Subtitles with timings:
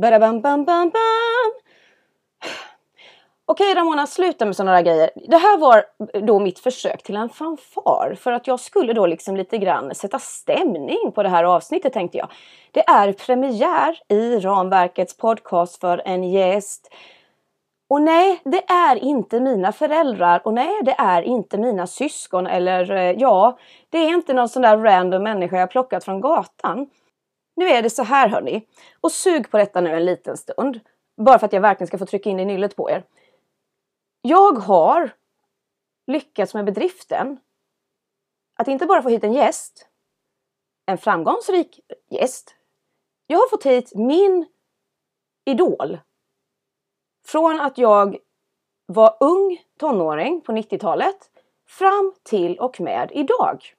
[0.00, 1.52] Badabam, bam, bam, bam.
[3.46, 5.10] Okej Ramona, sluta med sådana där grejer.
[5.28, 5.84] Det här var
[6.26, 10.18] då mitt försök till en fanfar för att jag skulle då liksom lite grann sätta
[10.18, 12.28] stämning på det här avsnittet tänkte jag.
[12.70, 16.94] Det är premiär i ramverkets podcast för en gäst.
[17.88, 22.90] Och nej, det är inte mina föräldrar och nej, det är inte mina syskon eller
[22.90, 23.58] eh, ja,
[23.90, 26.86] det är inte någon sån där random människa jag plockat från gatan.
[27.56, 28.68] Nu är det så här hörni,
[29.00, 30.80] och sug på detta nu en liten stund.
[31.16, 33.04] Bara för att jag verkligen ska få trycka in i nyllet på er.
[34.22, 35.10] Jag har
[36.06, 37.40] lyckats med bedriften
[38.56, 39.88] att inte bara få hit en gäst,
[40.86, 42.54] en framgångsrik gäst.
[43.26, 44.46] Jag har fått hit min
[45.44, 45.98] idol.
[47.26, 48.16] Från att jag
[48.86, 51.30] var ung tonåring på 90-talet
[51.66, 53.75] fram till och med idag.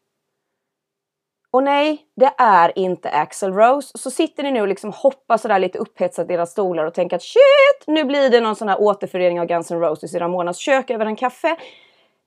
[1.51, 3.97] Och nej, det är inte Axel Rose.
[3.97, 7.15] Så sitter ni nu och liksom hoppar sådär lite upphetsat i era stolar och tänker
[7.15, 10.57] att shit, nu blir det någon sån här återförening av Guns N' Roses i Ramonas
[10.57, 11.55] kök över en kaffe.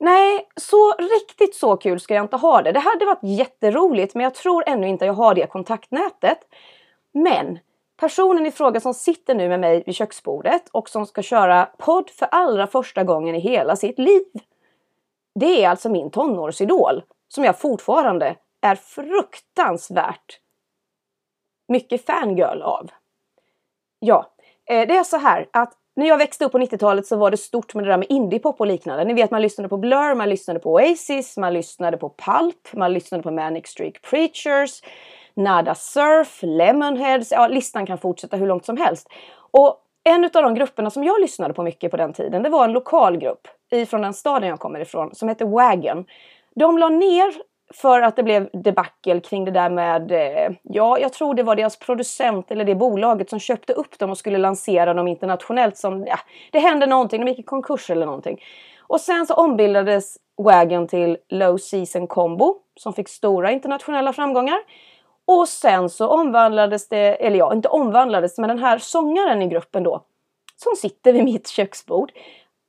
[0.00, 2.72] Nej, så riktigt så kul ska jag inte ha det.
[2.72, 6.38] Det hade varit jätteroligt, men jag tror ännu inte jag har det kontaktnätet.
[7.12, 7.58] Men
[8.00, 12.10] personen i fråga som sitter nu med mig vid köksbordet och som ska köra podd
[12.10, 14.22] för allra första gången i hela sitt liv.
[15.34, 20.40] Det är alltså min tonårsidol som jag fortfarande är fruktansvärt
[21.68, 22.90] mycket fangirl av.
[23.98, 24.26] Ja,
[24.70, 27.36] eh, det är så här att när jag växte upp på 90-talet så var det
[27.36, 29.04] stort med det där med indiepop och liknande.
[29.04, 32.92] Ni vet man lyssnade på Blur, man lyssnade på Oasis, man lyssnade på Pulp, man
[32.92, 34.82] lyssnade på Manic Street Preachers,
[35.34, 39.08] Nada Surf, Lemonheads, ja listan kan fortsätta hur långt som helst.
[39.50, 42.64] Och en av de grupperna som jag lyssnade på mycket på den tiden, det var
[42.64, 46.04] en lokal grupp ifrån den staden jag kommer ifrån som hette Wagon.
[46.54, 47.32] De la ner
[47.74, 51.56] för att det blev debacle kring det där med, eh, ja, jag tror det var
[51.56, 56.06] deras producent eller det bolaget som köpte upp dem och skulle lansera dem internationellt som,
[56.06, 56.18] ja,
[56.52, 58.40] det hände någonting, de gick i konkurs eller någonting.
[58.80, 64.58] Och sen så ombildades Wagon till Low Season Combo som fick stora internationella framgångar.
[65.26, 69.82] Och sen så omvandlades det, eller ja, inte omvandlades, men den här sångaren i gruppen
[69.82, 70.04] då,
[70.56, 72.12] som sitter vid mitt köksbord,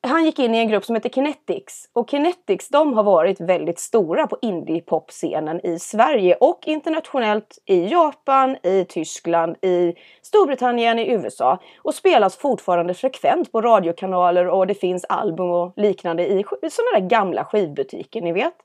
[0.04, 3.80] han gick in i en grupp som heter Kinetics och Kinetics de har varit väldigt
[3.80, 11.60] stora på indie-pop-scenen i Sverige och internationellt i Japan, i Tyskland, i Storbritannien, i USA
[11.78, 17.08] och spelas fortfarande frekvent på radiokanaler och det finns album och liknande i sådana där
[17.08, 18.56] gamla skivbutiker ni vet.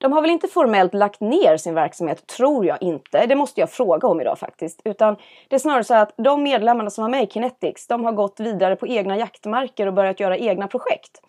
[0.00, 3.26] De har väl inte formellt lagt ner sin verksamhet, tror jag inte.
[3.26, 4.80] Det måste jag fråga om idag faktiskt.
[4.84, 5.16] Utan
[5.48, 8.40] det är snarare så att de medlemmarna som var med i Kinetics, de har gått
[8.40, 11.20] vidare på egna jaktmarker och börjat göra egna projekt.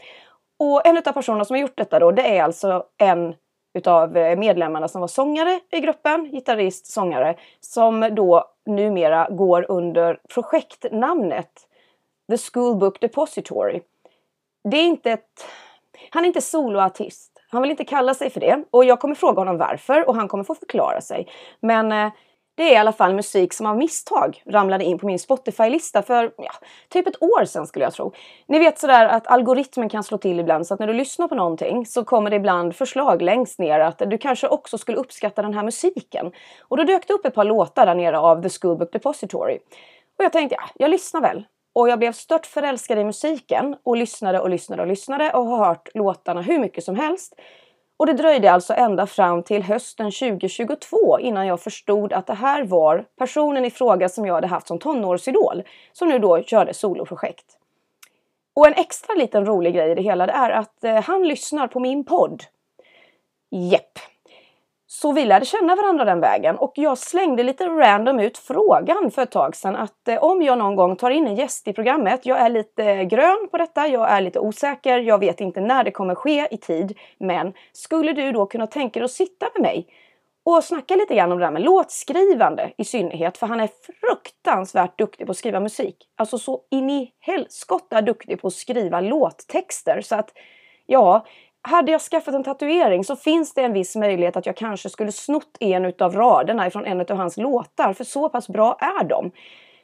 [0.60, 3.36] Och en av personerna som har gjort detta då, det är alltså en
[3.74, 10.20] utav eh, medlemmarna som var sångare i gruppen, gitarrist, sångare, som då numera går under
[10.34, 11.68] projektnamnet
[12.32, 13.82] The Schoolbook Depository.
[14.64, 15.46] Det är inte ett...
[16.10, 17.31] Han är inte soloartist.
[17.52, 20.28] Han vill inte kalla sig för det och jag kommer fråga honom varför och han
[20.28, 21.28] kommer få förklara sig.
[21.60, 22.12] Men eh,
[22.56, 26.34] det är i alla fall musik som av misstag ramlade in på min Spotify-lista för
[26.38, 26.52] ja,
[26.90, 28.14] typ ett år sedan skulle jag tro.
[28.48, 31.36] Ni vet sådär att algoritmen kan slå till ibland så att när du lyssnar på
[31.36, 35.54] någonting så kommer det ibland förslag längst ner att du kanske också skulle uppskatta den
[35.54, 36.32] här musiken.
[36.60, 39.58] Och då dök det upp ett par låtar där nere av The Schoolbook Depository.
[40.18, 41.46] Och jag tänkte, ja, jag lyssnar väl.
[41.74, 45.66] Och jag blev stört förälskad i musiken och lyssnade och lyssnade och lyssnade och har
[45.66, 47.34] hört låtarna hur mycket som helst.
[47.98, 52.64] Och det dröjde alltså ända fram till hösten 2022 innan jag förstod att det här
[52.64, 57.58] var personen i fråga som jag hade haft som tonårsidol som nu då körde soloprojekt.
[58.54, 61.68] Och en extra liten rolig grej i det hela det är att eh, han lyssnar
[61.68, 62.44] på min podd.
[63.52, 64.00] Jepp,
[64.94, 66.58] så vi lärde känna varandra den vägen.
[66.58, 70.58] Och jag slängde lite random ut frågan för ett tag sedan att eh, om jag
[70.58, 74.10] någon gång tar in en gäst i programmet, jag är lite grön på detta, jag
[74.10, 78.32] är lite osäker, jag vet inte när det kommer ske i tid, men skulle du
[78.32, 79.88] då kunna tänka dig att sitta med mig
[80.46, 83.70] och snacka lite grann om det här med låtskrivande i synnerhet, för han är
[84.02, 85.96] fruktansvärt duktig på att skriva musik.
[86.18, 90.02] Alltså så in i helskotta duktig på att skriva låttexter.
[90.02, 90.30] Så att
[90.86, 91.26] ja,
[91.62, 95.12] hade jag skaffat en tatuering så finns det en viss möjlighet att jag kanske skulle
[95.12, 99.32] snott en utav raderna ifrån en av hans låtar, för så pass bra är de.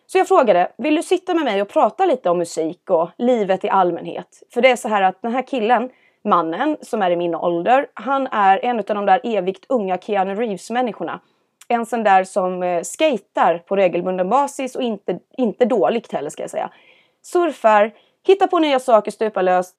[0.08, 3.64] Så jag frågade, vill du sitta med mig och prata lite om musik och livet
[3.64, 4.44] i allmänhet?
[4.54, 5.90] För det är så här att den här killen,
[6.24, 10.36] mannen som är i min ålder, han är en av de där evigt unga Keanu
[10.36, 11.20] Reeves-människorna.
[11.68, 16.44] En sån där som eh, skater på regelbunden basis och inte, inte dåligt heller ska
[16.44, 16.70] jag säga.
[17.22, 17.92] Surfar,
[18.28, 19.76] hittar på nya saker stupa löst,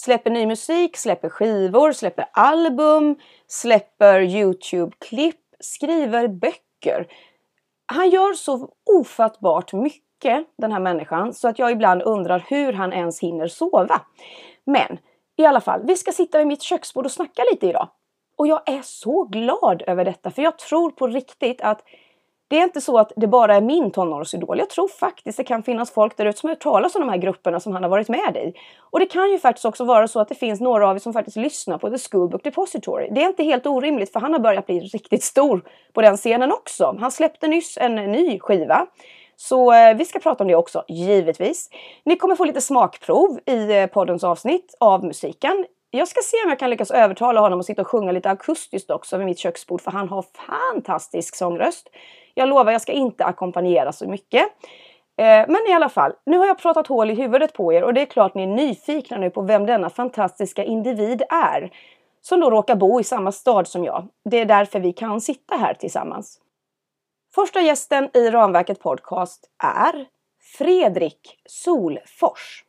[0.00, 3.16] släpper ny musik, släpper skivor, släpper album,
[3.46, 7.06] släpper Youtube-klipp, skriver böcker.
[7.86, 12.92] Han gör så ofattbart mycket, den här människan, så att jag ibland undrar hur han
[12.92, 14.00] ens hinner sova.
[14.66, 14.98] Men
[15.36, 17.88] i alla fall, vi ska sitta vid mitt köksbord och snacka lite idag.
[18.36, 21.82] Och jag är så glad över detta, för jag tror på riktigt att
[22.50, 24.58] det är inte så att det bara är min tonårsidol.
[24.58, 27.08] Jag tror faktiskt det kan finnas folk där ute som har hört talas om de
[27.08, 28.52] här grupperna som han har varit med i.
[28.90, 31.12] Och det kan ju faktiskt också vara så att det finns några av er som
[31.12, 33.08] faktiskt lyssnar på The Schoolbook Depository.
[33.10, 35.62] Det är inte helt orimligt för han har börjat bli riktigt stor
[35.92, 36.96] på den scenen också.
[37.00, 38.86] Han släppte nyss en ny skiva.
[39.36, 41.70] Så eh, vi ska prata om det också, givetvis.
[42.04, 45.66] Ni kommer få lite smakprov i eh, poddens avsnitt av musiken.
[45.90, 48.90] Jag ska se om jag kan lyckas övertala honom att sitta och sjunga lite akustiskt
[48.90, 50.24] också vid mitt köksbord för han har
[50.72, 51.88] fantastisk sångröst.
[52.40, 54.42] Jag lovar, jag ska inte ackompanjera så mycket.
[55.16, 57.94] Eh, men i alla fall, nu har jag pratat hål i huvudet på er och
[57.94, 61.72] det är klart ni är nyfikna nu på vem denna fantastiska individ är.
[62.20, 64.08] Som då råkar bo i samma stad som jag.
[64.24, 66.40] Det är därför vi kan sitta här tillsammans.
[67.34, 70.06] Första gästen i Ramverket Podcast är
[70.58, 72.64] Fredrik Solfors.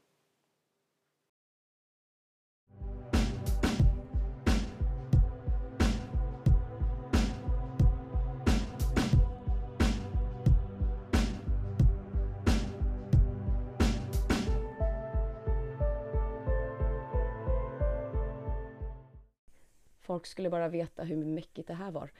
[20.11, 22.11] Folk skulle bara veta hur mäckigt det här var.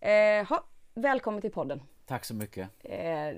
[0.00, 0.64] Eh, ha,
[0.94, 1.82] välkommen till podden.
[2.06, 2.68] Tack så mycket.
[2.82, 3.36] Eh,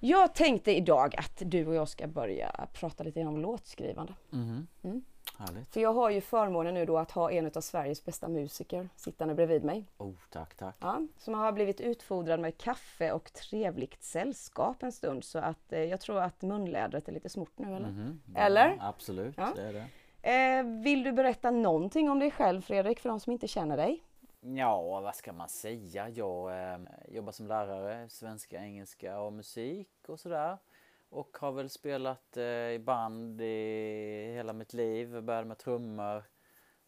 [0.00, 4.14] jag tänkte idag att du och jag ska börja prata lite om låtskrivande.
[4.32, 4.66] Mm.
[4.82, 5.04] Mm.
[5.38, 5.72] Härligt.
[5.72, 9.34] För jag har ju förmånen nu då att ha en av Sveriges bästa musiker sittande
[9.34, 9.84] bredvid mig.
[9.98, 10.76] Oh, tack, tack.
[10.80, 15.84] Ja, som har blivit utfodrad med kaffe och trevligt sällskap en stund så att eh,
[15.84, 17.88] jag tror att munlädret är lite smort nu eller?
[17.88, 18.20] Mm.
[18.34, 18.68] Eller?
[18.68, 19.52] Ja, absolut, Ja.
[19.56, 19.86] det är det.
[20.28, 24.02] Eh, vill du berätta någonting om dig själv Fredrik för de som inte känner dig?
[24.40, 26.08] Ja, vad ska man säga?
[26.08, 26.78] Jag eh,
[27.08, 30.58] jobbar som lärare, svenska, engelska och musik och sådär.
[31.08, 35.14] Och har väl spelat eh, i band i hela mitt liv.
[35.14, 36.24] Jag började med trummor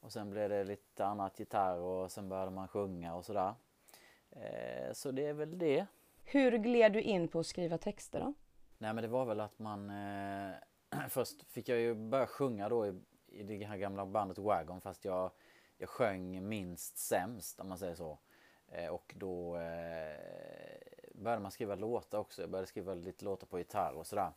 [0.01, 3.55] och sen blev det lite annat gitarr och sen började man sjunga och sådär.
[4.31, 5.87] Eh, så det är väl det.
[6.25, 8.35] Hur gled du in på att skriva texter då?
[8.79, 10.55] Nej men det var väl att man eh,
[11.09, 13.01] Först fick jag ju börja sjunga då i,
[13.31, 15.31] i det här gamla bandet Wagon fast jag,
[15.79, 18.19] jag sjöng minst sämst om man säger så.
[18.69, 20.81] Eh, och då eh,
[21.15, 22.43] började man skriva låtar också.
[22.43, 24.33] Jag började skriva lite låtar på gitarr och sådär.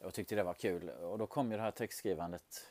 [0.00, 0.88] Och tyckte det var kul.
[0.88, 2.66] Och då kom ju det här textskrivandet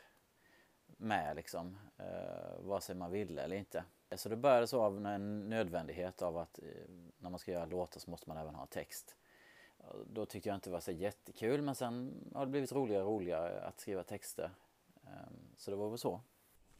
[0.87, 1.77] med liksom.
[1.97, 3.83] Eh, vare sig man ville eller inte.
[4.15, 6.65] Så det började så av en nödvändighet av att eh,
[7.17, 9.15] när man ska göra låtar så måste man även ha text.
[10.05, 13.09] Då tyckte jag inte det var så jättekul men sen har det blivit roligare och
[13.09, 14.51] roligare att skriva texter.
[15.11, 16.21] Ehm, Så det var väl så.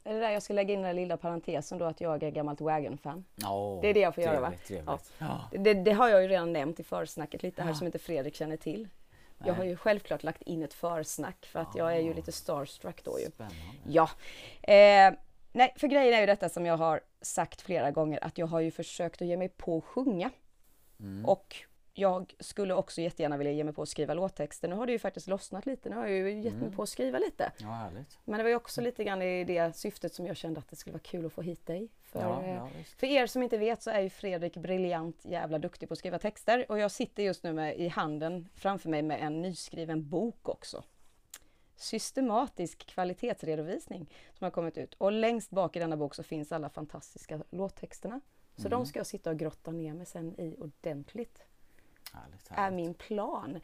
[0.04, 2.60] Är det där jag ska lägga in den lilla parentesen då att jag är gammalt
[2.60, 3.24] Wagon-fan?
[3.36, 4.46] Ja, Det är det jag får göra, va?
[4.66, 5.12] trevligt, Trevligt.
[5.18, 5.48] Ja.
[5.52, 7.74] Det, det har jag ju redan nämnt i försnacket lite här Ja.
[7.74, 8.88] som inte Fredrik känner till.
[9.38, 9.56] Jag Nej.
[9.56, 13.20] har ju självklart lagt in ett försnack för att jag är ju lite starstruck då
[13.20, 13.26] ju.
[13.26, 13.56] Spännande.
[13.88, 14.08] Ja.
[14.62, 15.12] Eh,
[15.52, 18.60] nej, för grejen är ju detta som jag har sagt flera gånger att jag har
[18.60, 20.30] ju försökt att ge mig på att sjunga.
[21.00, 21.24] Mm.
[21.26, 21.56] Och
[21.94, 24.68] jag skulle också jättegärna vilja ge mig på att skriva låttexter.
[24.68, 25.88] Nu har det ju faktiskt lossnat lite.
[25.90, 26.72] Nu har jag ju gett mig Mm.
[26.76, 27.52] på att skriva lite.
[27.58, 28.18] Ja, härligt.
[28.24, 30.76] Men det var ju också lite grann i det syftet som jag kände att det
[30.76, 31.88] skulle vara kul att få hit dig.
[32.02, 35.58] För, Ja, eh, ja, för er som inte vet så är ju Fredrik briljant jävla
[35.58, 36.66] duktig på att skriva texter.
[36.68, 40.84] Och jag sitter just nu med, i handen framför mig med en nyskriven bok också.
[41.76, 44.94] Systematisk kvalitetsredovisning som har kommit ut.
[44.94, 48.20] Och längst bak i denna bok så finns alla fantastiska låttexterna.
[48.56, 51.42] Så de ska jag sitta och grotta ner mig sen i ordentligt
[52.12, 53.60] Härligt, är min plan.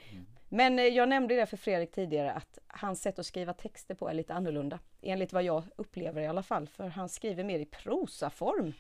[0.49, 4.09] Men eh, jag nämnde det för Fredrik tidigare att hans sätt att skriva texter på
[4.09, 4.79] är lite annorlunda.
[5.03, 6.69] Enligt vad jag upplever i alla fall.
[6.69, 8.73] För han skriver mer i prosaform.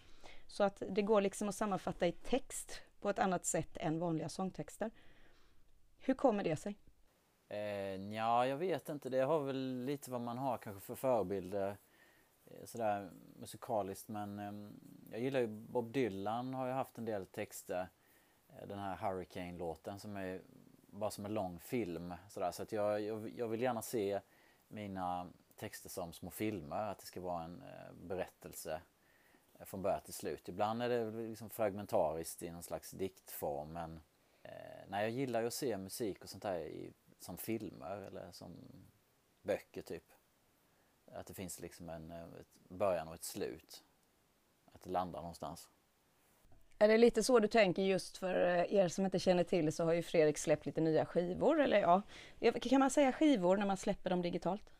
[0.46, 4.28] Så att det går liksom att sammanfatta i text på ett annat sätt än vanliga
[4.28, 4.90] sångtexter.
[5.98, 6.76] Hur kommer det sig?
[7.48, 9.08] Eh, ja, jag vet inte.
[9.08, 11.76] Det har väl lite vad man har kanske för förebilder
[12.44, 14.08] eh, sådär musikaliskt.
[14.08, 14.70] Men eh,
[15.10, 17.88] jag gillar ju Bob Dylan har ju haft en del texter.
[18.58, 20.42] Eh, den här Hurricane-låten som är
[20.90, 22.14] bara som en lång film.
[22.28, 22.50] Sådär.
[22.50, 24.20] Så att jag, jag, jag vill gärna se
[24.68, 26.76] mina texter som små filmer.
[26.76, 28.82] Att det ska vara en eh, berättelse
[29.58, 30.48] eh, från början till slut.
[30.48, 33.72] Ibland är det liksom fragmentariskt i någon slags diktform.
[33.72, 34.00] Men
[34.42, 38.32] eh, nej, jag gillar ju att se musik och sånt där i, som filmer eller
[38.32, 38.52] som
[39.42, 40.12] böcker typ.
[41.12, 43.84] Att det finns liksom en ett början och ett slut.
[44.72, 45.68] Att det landar någonstans.
[46.78, 49.84] Är det lite så du tänker just för eh, er som inte känner till så
[49.84, 51.60] har ju Fredrik släppt lite nya skivor.
[51.60, 52.02] Eller ja,
[52.62, 54.70] kan man säga skivor när man släpper dem digitalt?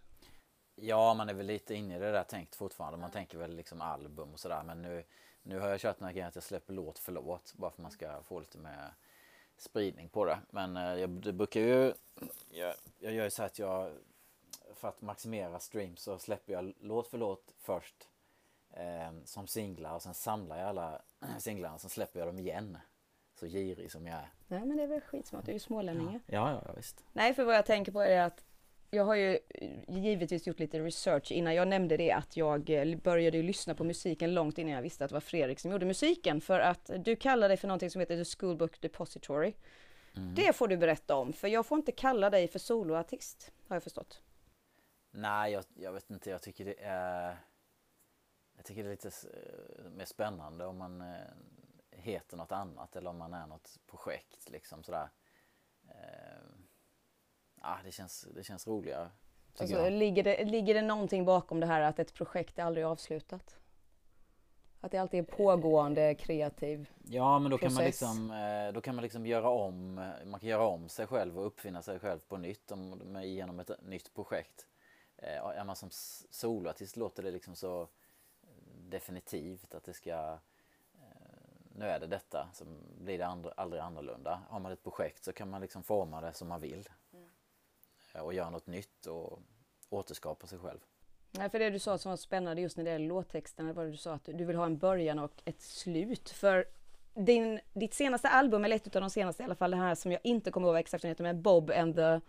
[0.75, 2.99] Ja, man är väl lite inne i det där tänkt fortfarande.
[2.99, 4.63] Man tänker väl liksom album och sådär.
[4.67, 5.05] Men nu,
[5.43, 7.55] nu har jag kört den här grejen att jag släpper låt för låt.
[7.55, 8.93] Bara för att man ska få lite mer
[9.57, 10.39] spridning på det.
[10.51, 11.93] Men eh, jag, det brukar ju,
[12.51, 13.93] jag, jag gör ju så att jag,
[14.75, 18.09] för att maximera streams så släpper jag låt för låt först
[18.71, 21.03] eh, som singlar och sen samlar jag alla
[21.39, 22.79] singlarna och sen släpper jag dem igen.
[23.35, 24.33] Så girig som jag är.
[24.47, 27.05] Nej men det är väl skitsmart, du är ju smålänning Ja, ja, ja visst.
[27.13, 28.45] Nej för vad jag tänker på är att
[28.91, 29.39] jag har ju
[29.89, 34.35] givetvis gjort lite research innan jag nämnde det att jag eh, började lyssna på musiken
[34.35, 36.41] långt innan jag visste att det var Fredrik som gjorde musiken.
[36.41, 39.55] För att du kallar dig för någonting som heter The Schoolbook Depository.
[40.17, 40.35] Mm.
[40.35, 43.83] Det får du berätta om, för jag får inte kalla dig för soloartist, har jag
[43.83, 44.23] förstått.
[45.11, 47.37] Nej, jag, jag vet inte, jag tycker det är...
[48.59, 49.11] Jag tycker det är lite
[49.91, 51.17] mer spännande om man eh,
[51.91, 55.11] heter något annat eller om man är något projekt liksom sådär.
[55.89, 56.43] Eh,
[57.61, 59.11] ja, det, känns, det känns roligare.
[59.59, 63.59] Alltså, ligger, det, ligger det någonting bakom det här att ett projekt är aldrig avslutat?
[64.81, 67.75] Att det alltid är pågående kreativ Ja men då process.
[67.75, 70.89] kan man liksom eh, Då kan man liksom göra om eh, Man kan göra om
[70.89, 74.67] sig själv och uppfinna sig själv på nytt om, genom ett nytt projekt.
[75.23, 75.89] Är man som
[76.31, 77.89] soloartist låter det liksom så
[78.91, 80.39] definitivt att det ska
[81.79, 82.65] nu är det detta, så
[83.01, 84.43] blir det andra, aldrig annorlunda.
[84.49, 86.89] Har man ett projekt så kan man liksom forma det som man vill.
[87.13, 88.25] Mm.
[88.25, 89.43] Och göra något nytt och
[89.89, 90.79] återskapa sig själv.
[91.31, 93.91] Nej, för det du sa som var spännande just när det gäller låttexterna var det
[93.91, 96.31] du sa att du vill ha en början och ett slut.
[96.31, 96.65] För
[97.15, 100.13] din, ditt senaste album, eller ett av de senaste i alla fall, det här som
[100.13, 102.21] jag inte kommer ihåg vad exakt heter, men Bob and the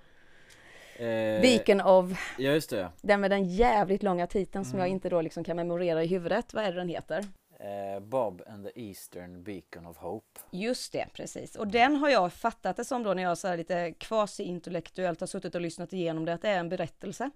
[1.00, 2.36] eh, Beacon of...
[2.38, 2.92] Ja, just det.
[3.02, 4.72] Den med den jävligt långa titeln mm.
[4.72, 4.96] som jag mm.
[4.96, 6.54] inte då liksom kan memorera i huvudet.
[6.54, 7.26] Vad är det den heter?
[7.60, 10.40] Eh, Bob and the Eastern Beacon of Hope.
[10.52, 11.56] Just det, precis.
[11.56, 15.28] Och den har jag fattat det som då när jag så här lite kvasi-intellektuellt har
[15.28, 17.32] suttit och lyssnat igenom det, att det är en berättelse.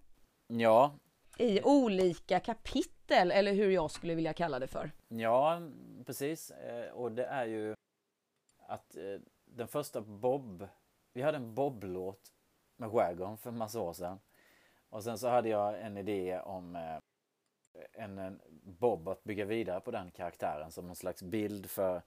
[0.47, 0.95] Ja.
[1.37, 4.91] I olika kapitel, eller hur jag skulle vilja kalla det för.
[5.07, 5.61] Ja,
[6.05, 6.51] precis.
[6.51, 7.75] Eh, och det är ju
[8.67, 10.67] att eh, den första Bob,
[11.13, 12.31] vi hade en Bob-låt
[12.75, 14.19] med Wagon för en massa år sedan.
[14.89, 16.97] Och sen så hade jag en idé om eh,
[17.93, 22.01] en, en Bob att bygga vidare på den karaktären som någon slags bild för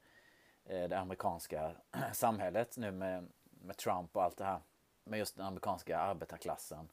[0.64, 1.72] eh, det amerikanska
[2.12, 4.60] samhället nu med, med Trump och allt det här.
[5.04, 6.88] Med just den amerikanska arbetarklassen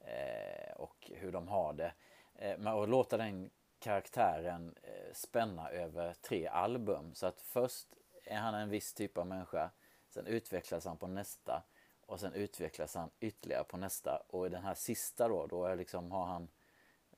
[0.00, 1.92] eh, och hur de har det.
[2.34, 7.14] Eh, men att låta den karaktären eh, spänna över tre album.
[7.14, 7.88] Så att först
[8.24, 9.70] är han en viss typ av människa.
[10.08, 11.62] Sen utvecklas han på nästa
[12.06, 14.22] och sen utvecklas han ytterligare på nästa.
[14.28, 16.48] Och i den här sista då, då är liksom, har han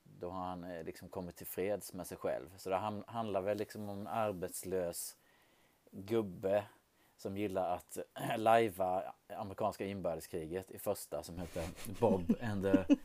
[0.03, 2.57] då har han eh, liksom kommit till freds med sig själv.
[2.57, 5.17] Så det handlar väl liksom om en arbetslös
[5.91, 6.65] gubbe
[7.17, 11.69] som gillar att eh, lajva amerikanska inbördeskriget i första som heter
[12.01, 12.97] Bob and the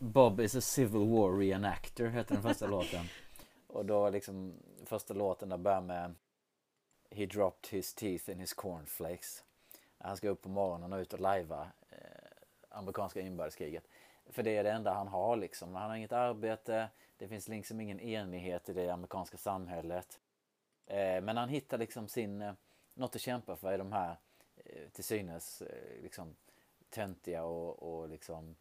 [0.00, 3.06] Bob is a civil war reenactor heter den första låten.
[3.66, 6.14] Och då liksom första låten där börjar med
[7.10, 9.44] He dropped his teeth in his cornflakes.
[10.06, 11.98] Han ska upp på morgonen och ut och lajva eh,
[12.68, 13.88] amerikanska inbördeskriget.
[14.26, 15.74] För det är det enda han har liksom.
[15.74, 20.20] Han har inget arbete, det finns liksom ingen enighet i det amerikanska samhället.
[20.86, 22.52] Eh, men han hittar liksom sin, eh,
[22.94, 24.16] något att kämpa för i de här
[24.56, 26.36] eh, till synes eh, liksom
[26.90, 28.56] töntiga och, och liksom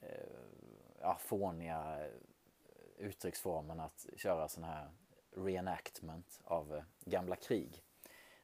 [0.00, 0.26] eh,
[1.00, 2.10] ja, fåniga eh,
[2.98, 4.90] uttrycksformen att köra sån här
[5.30, 7.82] reenactment av eh, gamla krig.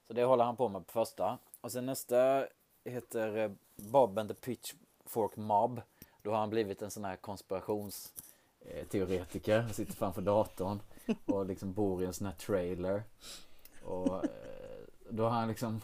[0.07, 1.39] Så det håller han på med på första.
[1.61, 2.47] Och sen nästa
[2.85, 5.81] heter eh, Bob and the Pitchfork Mob.
[6.23, 9.69] Då har han blivit en sån här konspirationsteoretiker.
[9.73, 10.81] Sitter framför datorn
[11.27, 13.03] och liksom bor i en sån här trailer.
[13.85, 14.31] Och eh,
[15.09, 15.81] då har han liksom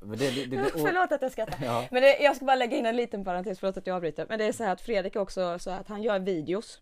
[0.00, 0.70] det, det, det, och...
[0.80, 1.64] Förlåt att jag skrattar.
[1.64, 1.88] Ja.
[1.90, 4.26] Men jag ska bara lägga in en liten parentes, förlåt att jag avbryter.
[4.28, 6.80] Men det är så här att Fredrik också så att han gör videos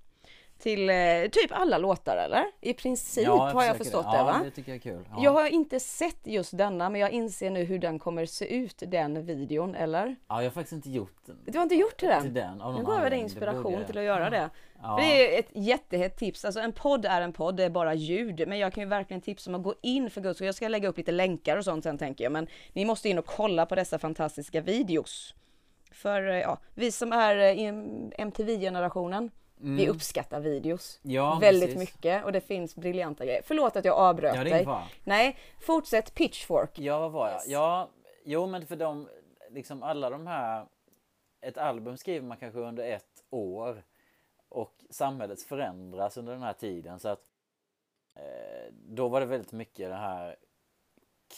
[0.62, 0.96] till eh,
[1.32, 2.44] typ alla låtar eller?
[2.60, 4.34] I princip ja, har jag förstått det, det va?
[4.38, 5.08] Ja, det tycker jag är kul.
[5.10, 5.16] Ja.
[5.22, 8.82] Jag har inte sett just denna men jag inser nu hur den kommer se ut,
[8.86, 10.16] den videon, eller?
[10.28, 11.38] Ja, jag har faktiskt inte gjort den.
[11.46, 12.22] Du har inte gjort den?
[12.22, 14.50] Till den nu gav jag dig inspiration till att göra det.
[14.82, 14.96] Ja.
[15.00, 16.44] Det är ett jättehett tips.
[16.44, 18.48] Alltså en podd är en podd, det är bara ljud.
[18.48, 20.46] Men jag kan ju verkligen tipsa om att gå in för guds skull.
[20.46, 22.32] Jag ska lägga upp lite länkar och sånt sen tänker jag.
[22.32, 25.34] Men ni måste in och kolla på dessa fantastiska videos.
[25.90, 27.64] För eh, ja, vi som är i
[28.18, 29.30] MTV-generationen,
[29.62, 29.76] Mm.
[29.76, 31.94] Vi uppskattar videos ja, väldigt precis.
[31.94, 33.42] mycket och det finns briljanta grejer.
[33.44, 34.66] Förlåt att jag avbröt ja, dig.
[35.04, 36.78] Nej, fortsätt Pitchfork.
[36.78, 37.36] Ja, vad var jag?
[37.36, 37.48] Yes.
[37.48, 37.90] Ja,
[38.24, 39.08] jo men för de,
[39.50, 40.66] liksom alla de här,
[41.40, 43.82] ett album skriver man kanske under ett år
[44.48, 47.22] och samhället förändras under den här tiden så att
[48.14, 50.36] eh, då var det väldigt mycket det här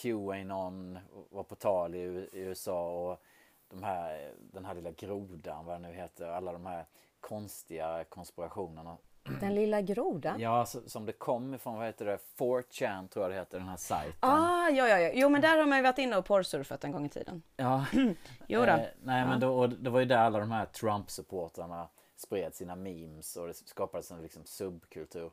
[0.01, 3.23] Qanon var på tal i, i USA och
[3.67, 6.85] de här, den här lilla grodan, vad det nu heter, alla de här
[7.27, 8.97] konstiga konspirationerna
[9.41, 10.39] Den lilla grodan?
[10.39, 13.77] Ja, som det kom ifrån, vad heter det, 4chan tror jag det heter, den här
[13.77, 14.13] sajten.
[14.19, 15.11] Ah, ja, ja, ja.
[15.13, 17.43] Jo, men där har man ju varit inne och porrsurfat en gång i tiden.
[17.55, 17.85] Ja.
[18.47, 18.61] Jo.
[18.61, 22.75] Eh, nej, men då, och det var ju där alla de här Trump-supportrarna spred sina
[22.75, 25.31] memes och det skapades en liksom subkultur.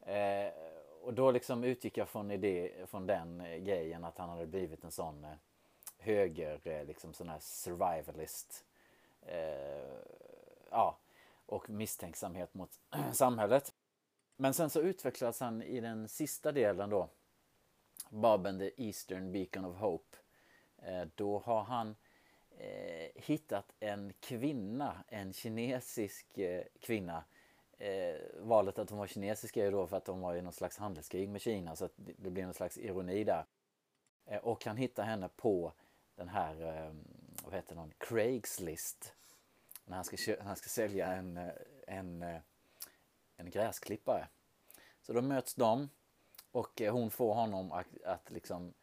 [0.00, 0.52] Eh,
[1.02, 4.84] och då liksom utgick jag från, idé, från den eh, grejen att han hade blivit
[4.84, 5.30] en sån eh,
[5.98, 8.64] höger, eh, liksom sån här survivalist.
[9.22, 9.98] Eh,
[10.70, 10.96] ja,
[11.46, 12.80] och misstänksamhet mot
[13.12, 13.74] samhället.
[14.36, 17.08] Men sen så utvecklas han i den sista delen då,
[18.10, 20.16] Baben the Eastern Beacon of Hope.
[20.78, 21.96] Eh, då har han
[22.58, 27.24] eh, hittat en kvinna, en kinesisk eh, kvinna.
[27.78, 30.52] Eh, valet att hon var kinesisk är ju då för att hon var i någon
[30.52, 33.44] slags handelskrig med Kina så att det det blir någon slags ironi där.
[34.26, 35.72] Eh, och han hittar henne på
[36.16, 36.94] den här, eh,
[37.44, 39.14] vad heter någon, Craigslist.
[39.86, 41.52] När han ska, när han ska sälja en, eh,
[41.86, 42.40] en, eh,
[43.36, 44.28] en gräsklippare.
[45.02, 45.88] Så då möts de
[46.50, 48.74] och eh, hon får honom att, att liksom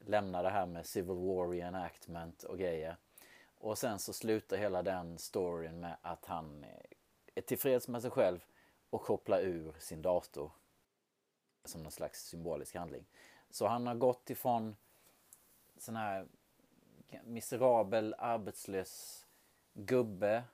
[0.00, 2.96] lämna det här med Civil War reenactment och grejer.
[3.58, 6.66] Och sen så slutar hela den storyn med att han
[7.34, 8.44] är tillfreds med sig själv
[8.90, 10.50] och kopplar ur sin dator.
[11.64, 13.04] Som någon slags symbolisk handling.
[13.50, 14.76] Så han har gått ifrån
[15.78, 16.28] sån här
[17.24, 19.26] miserabel, arbetslös
[19.78, 20.44] gubbe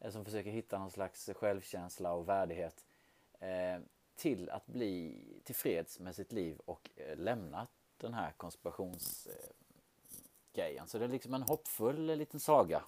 [0.00, 2.86] eh, som försöker hitta någon slags självkänsla och värdighet
[3.40, 3.78] eh,
[4.16, 10.86] till att bli tillfreds med sitt liv och eh, lämna den här konspirationsgrejen.
[10.86, 12.82] Så det är liksom en hoppfull liten saga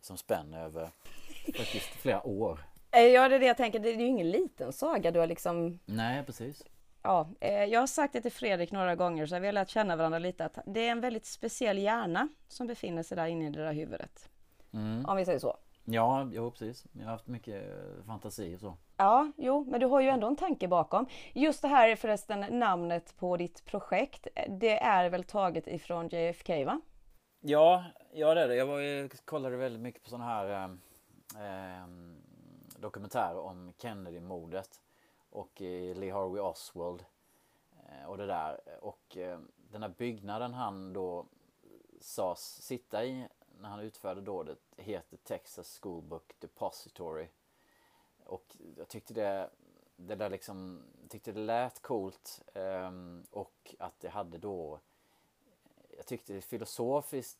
[0.00, 0.90] som spänner över
[1.56, 2.60] faktiskt flera år.
[2.90, 3.78] Ja, det är det jag tänker.
[3.78, 5.10] Det är ju ingen liten saga.
[5.10, 6.62] Du har liksom Nej, precis.
[7.02, 10.18] Ja, jag har sagt det till Fredrik några gånger så vi har lärt känna varandra
[10.18, 13.64] lite att det är en väldigt speciell hjärna som befinner sig där inne i det
[13.64, 14.28] där huvudet.
[14.76, 15.04] Mm.
[15.06, 15.56] Om vi säger så.
[15.84, 16.86] Ja, jo, precis.
[16.92, 18.76] Jag har haft mycket eh, fantasi och så.
[18.96, 21.06] Ja, jo, men du har ju ändå en tanke bakom.
[21.32, 24.26] Just det här är förresten namnet på ditt projekt.
[24.48, 26.80] Det är väl taget ifrån JFK va?
[27.40, 28.54] Ja, ja det är det.
[28.56, 30.48] Jag var, ju- kollade väldigt mycket på sådana här
[31.36, 31.86] eh, eh,
[32.78, 34.80] dokumentärer om Kennedy-mordet
[35.30, 37.04] och eh, Lee Harvey Oswald
[37.88, 38.60] eh, och det där.
[38.80, 39.38] Och eh,
[39.70, 41.26] den här byggnaden han då
[42.00, 43.28] sades sitta i
[43.60, 47.28] när han utförde dådet heter Texas School Book Depository.
[48.24, 49.50] Och jag tyckte det,
[49.96, 54.80] det där liksom, tyckte det lät coolt ehm, och att det hade då
[55.96, 57.38] jag tyckte det filosofiskt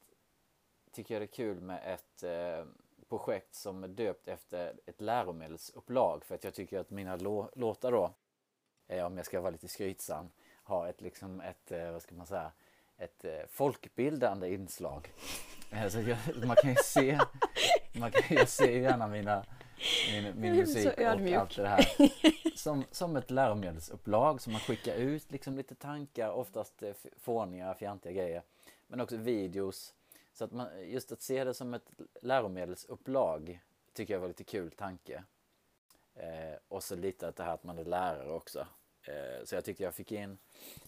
[0.93, 2.67] tycker jag det är kul med ett eh,
[3.09, 7.93] projekt som är döpt efter ett läromedelsupplag för att jag tycker att mina lå- låtar
[7.93, 8.15] då,
[8.87, 10.31] eh, om jag ska vara lite skrytsam,
[10.63, 12.53] har ett liksom ett, eh, vad ska man säga,
[12.97, 15.13] ett eh, folkbildande inslag.
[15.71, 17.19] Eh, så jag, man kan ju se,
[17.93, 19.45] man kan, jag ser ju gärna mina,
[20.13, 21.87] min, min musik och allt det här
[22.67, 28.13] som, som ett läromedelsupplag som man skickar ut liksom lite tankar, oftast eh, fåniga, fjantiga
[28.13, 28.43] grejer.
[28.87, 29.95] Men också videos.
[30.33, 31.91] Så att man, just att se det som ett
[32.23, 33.61] läromedelsupplag
[33.93, 35.23] tycker jag var lite kul tanke.
[36.15, 38.67] Eh, och så lite att det här att man är lärare också.
[39.03, 40.39] Eh, så jag tyckte jag fick in,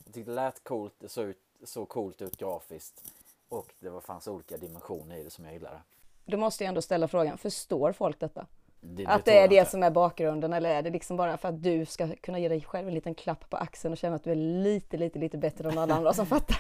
[0.04, 3.12] jag tyckte det lät coolt, det såg, ut, såg coolt ut grafiskt.
[3.48, 5.80] Och det var, fanns olika dimensioner i det som jag gillade.
[6.24, 8.46] Du måste ju ändå ställa frågan, förstår folk detta?
[8.80, 9.70] Det, Att tror det är jag det inte.
[9.70, 12.61] som är bakgrunden eller är det liksom bara för att du ska kunna ge dig
[12.62, 15.68] själv en liten klapp på axeln och känna att du är lite, lite, lite bättre
[15.70, 16.58] än alla andra som fattar?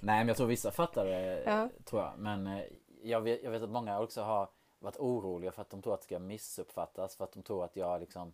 [0.00, 1.68] Nej, men jag tror vissa fattar det, Ja.
[1.84, 2.12] tror jag.
[2.18, 2.62] Men eh,
[3.02, 4.48] jag vet, jag vet att många också har
[4.78, 7.16] varit oroliga för att de tror att det ska missuppfattas.
[7.16, 8.32] För att de tror att jag liksom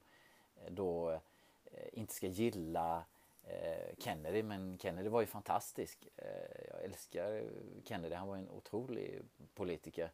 [0.57, 1.19] eh, då eh,
[1.93, 3.05] inte ska gilla
[3.99, 4.43] Kennedy.
[4.43, 6.09] Men Kennedy var ju fantastisk.
[6.17, 7.45] Eh, jag älskar
[7.85, 8.15] Kennedy.
[8.15, 9.23] Han var en otrolig
[9.55, 10.13] politiker.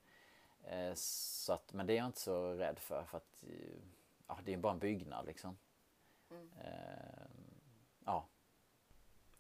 [0.64, 3.05] Eh, så att, men det är jag inte så rädd för.
[3.05, 3.79] För att eh,
[4.29, 5.59] ja, det är bara en byggnad liksom.
[6.64, 7.27] Eh,
[8.05, 8.29] ja.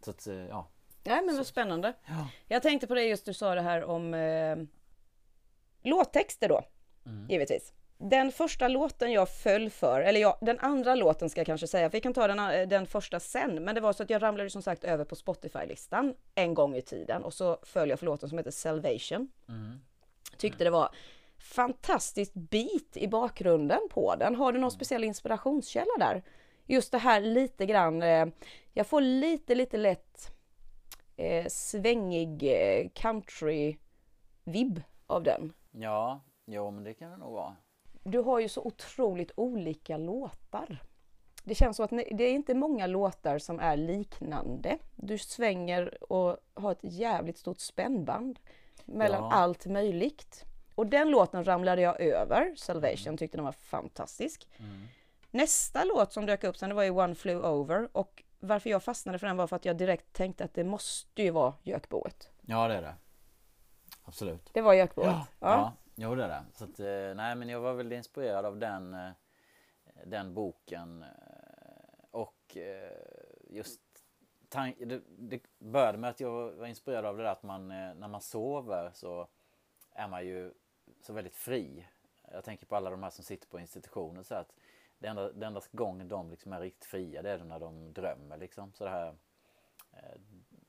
[0.04, 0.66] Så att, eh, ja.
[1.04, 1.94] Nej men vad spännande.
[2.06, 2.30] Ja.
[2.46, 4.56] Jag tänkte på det just du sa det här om eh,
[5.82, 6.62] låttexter då,
[7.06, 7.30] Mm.
[7.30, 7.72] givetvis.
[8.02, 11.90] Den första låten jag föll för, eller ja, den andra låten ska jag kanske säga,
[11.90, 14.22] för vi kan ta den, eh, den första sen, men det var så att jag
[14.22, 18.06] ramlade som sagt över på Spotify-listan en gång i tiden och så föll jag för
[18.06, 19.28] låten som heter Salvation.
[19.48, 19.80] Mm.
[20.36, 20.94] Tyckte det var
[21.38, 24.34] fantastiskt beat i bakgrunden på den.
[24.34, 26.22] Har du någon speciell inspirationskälla där?
[26.66, 28.26] Just det här lite grann, eh,
[28.72, 30.32] jag får lite, lite lätt
[31.16, 35.52] eh, svängig eh, country-vibb av den.
[35.70, 37.56] Ja, jo men det kan det nog vara.
[38.02, 40.82] Du har ju så otroligt olika låtar.
[41.44, 44.78] Det känns som att det är inte många låtar som är liknande.
[44.96, 48.38] Du svänger och har ett jävligt stort spännband
[48.84, 49.32] mellan Ja.
[49.32, 50.44] allt möjligt.
[50.74, 54.48] Och den låten ramlade jag över, Salvation, tyckte den var fantastisk.
[55.30, 58.82] Nästa låt som dök upp sen det var ju One Flew Over och varför jag
[58.82, 62.28] fastnade för den var för att jag direkt tänkte att det måste ju vara Gökboet.
[62.40, 62.94] Ja det är det.
[64.04, 64.50] Absolut.
[64.52, 65.06] Det var Gökboet.
[65.08, 66.44] Ja, ja jo det är det.
[66.52, 69.10] Så att, eh, nej men jag var väldigt inspirerad av den, eh,
[70.04, 71.02] den boken.
[71.02, 71.08] Eh,
[72.10, 72.56] och
[73.48, 73.80] just
[74.78, 78.20] det, det började med att jag var inspirerad av det där att man när man
[78.20, 79.28] sover så
[79.92, 80.52] är man ju
[81.00, 81.86] så väldigt fri.
[82.32, 84.52] Jag tänker på alla de här som sitter på institutioner så att
[84.98, 88.36] det enda, det enda gången de liksom är riktigt fria det är när de drömmer
[88.36, 88.72] liksom.
[88.72, 89.14] Så det här
[89.92, 90.20] eh,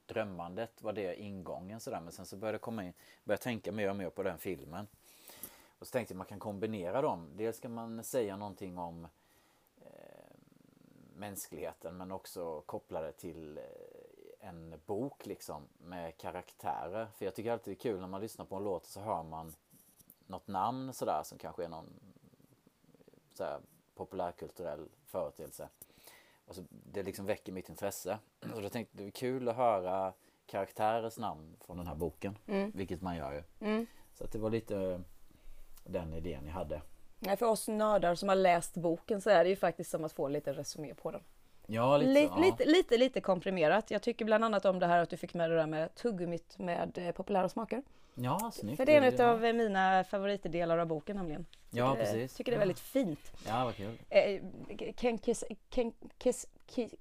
[0.06, 3.90] drömmandet var det ingången sådär men sen så började jag komma in, började tänka mer
[3.90, 4.88] och mer på den filmen.
[5.82, 7.30] Och så tänkte jag man kan kombinera dem.
[7.36, 9.08] Dels kan man säga någonting om
[9.82, 10.36] eh,
[11.16, 13.64] mänskligheten men också koppla det till eh,
[14.40, 17.06] en bok liksom med karaktärer.
[17.06, 19.24] För jag tycker alltid det är kul när man lyssnar på en låt så hör
[19.24, 19.54] man
[20.28, 21.94] något namn sådär som kanske är någon
[23.34, 23.60] sådär,
[23.96, 25.70] populärkulturell företeelse.
[26.46, 28.20] Och så det liksom väcker mitt intresse.
[28.56, 30.14] Och då tänkte jag det är kul att höra
[30.46, 32.38] karaktärers namn från den här boken.
[32.74, 33.44] Vilket man gör ju.
[33.60, 33.86] Mm.
[34.14, 35.02] Så att det var lite
[35.84, 36.82] den idén jag hade.
[37.20, 40.14] Nej, för oss nördar som har läst boken så är det ju faktiskt som att
[40.14, 41.22] få lite resumé på den.
[41.68, 42.42] Ja, lite, Lite, ja.
[42.46, 43.92] lite, lite, lite komprimerat.
[43.92, 46.60] Jag tycker bland annat om det här att du fick med det där med tuggummit
[46.60, 47.84] med eh, populära smaker.
[48.16, 48.78] Ja, snyggt.
[48.78, 51.46] För det är en av mina favoritdelar av boken nämligen.
[51.70, 52.38] Ja, Tycker det- precis.
[52.38, 53.32] Tycker det är väldigt fint.
[53.48, 53.98] Ja, vad kul.
[54.10, 54.42] Eh,
[54.96, 55.94] Ken Kiss, Ken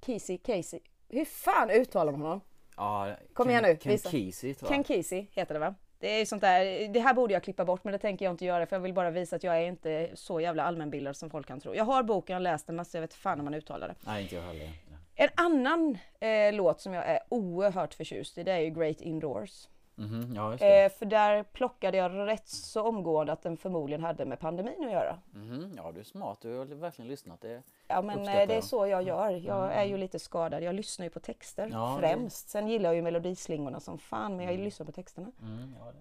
[0.00, 0.80] Kesey, Casey.
[1.08, 2.40] Hur fan uttalar man honom?
[2.76, 4.10] Ja, Kom Ken, igen nu, Ken visa.
[4.10, 4.84] Kesey Ken.
[4.84, 5.74] Kesey heter det va?
[6.00, 8.44] Det är sånt där, det här borde jag klippa bort men det tänker jag inte
[8.44, 11.46] göra för jag vill bara visa att jag är inte så jävla allmänbildad som folk
[11.46, 11.74] kan tro.
[11.74, 13.94] Jag har boken, jag har läst den men jag vet fan hur man uttalar det.
[14.00, 14.70] Nej, inte jag heller.
[15.14, 19.68] En annan eh, låt som jag är oerhört förtjust i det är ju Great Indoors.
[20.00, 20.54] Mhm, ja.
[20.54, 24.92] Eh, för där plockade jag rätt så omgående att den förmodligen hade med pandemin att
[24.92, 25.18] göra.
[25.30, 26.38] Mhm, ja, du är smart.
[26.40, 27.40] Du har verkligen lyssnat.
[27.40, 27.62] Det...
[27.88, 28.64] Ja men eh, det är jag.
[28.64, 29.30] så jag gör.
[29.30, 30.62] Jag är ju lite skadad.
[30.62, 32.48] Jag lyssnar ju på texter Ja, främst.
[32.48, 35.32] Sen gillar jag ju melodislingorna som fan men jag lyssnar på texterna.
[35.42, 35.92] Mm, ja.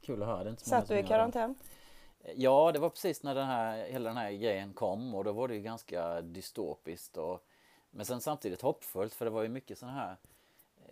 [0.00, 0.44] Kul att höra.
[0.44, 1.54] Det är inte Satt du i karantän?
[2.34, 5.48] Ja, det var precis när den här, hela den här grejen kom och då var
[5.48, 7.16] det ju ganska dystopiskt.
[7.16, 7.46] Och,
[7.90, 10.16] men sen samtidigt hoppfullt för det var ju mycket sådana här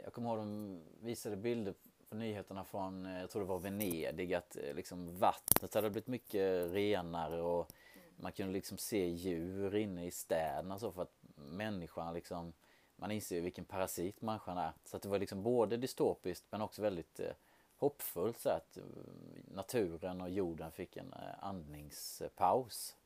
[0.05, 1.75] Jag kommer ihåg de visade bilder
[2.11, 6.07] på nyheterna från, eh, jag tror det var Venedig, att eh, liksom vattnet hade blivit
[6.07, 7.73] mycket renare och
[8.17, 12.53] man kunde liksom se djur inne i städerna så för att människan liksom
[12.97, 14.73] man inser ju vilken parasit människan är.
[14.85, 17.33] Så att det var liksom både dystopiskt men också väldigt eh,
[17.77, 18.79] hoppfullt så att
[19.55, 22.97] naturen och jorden fick en eh, andningspaus.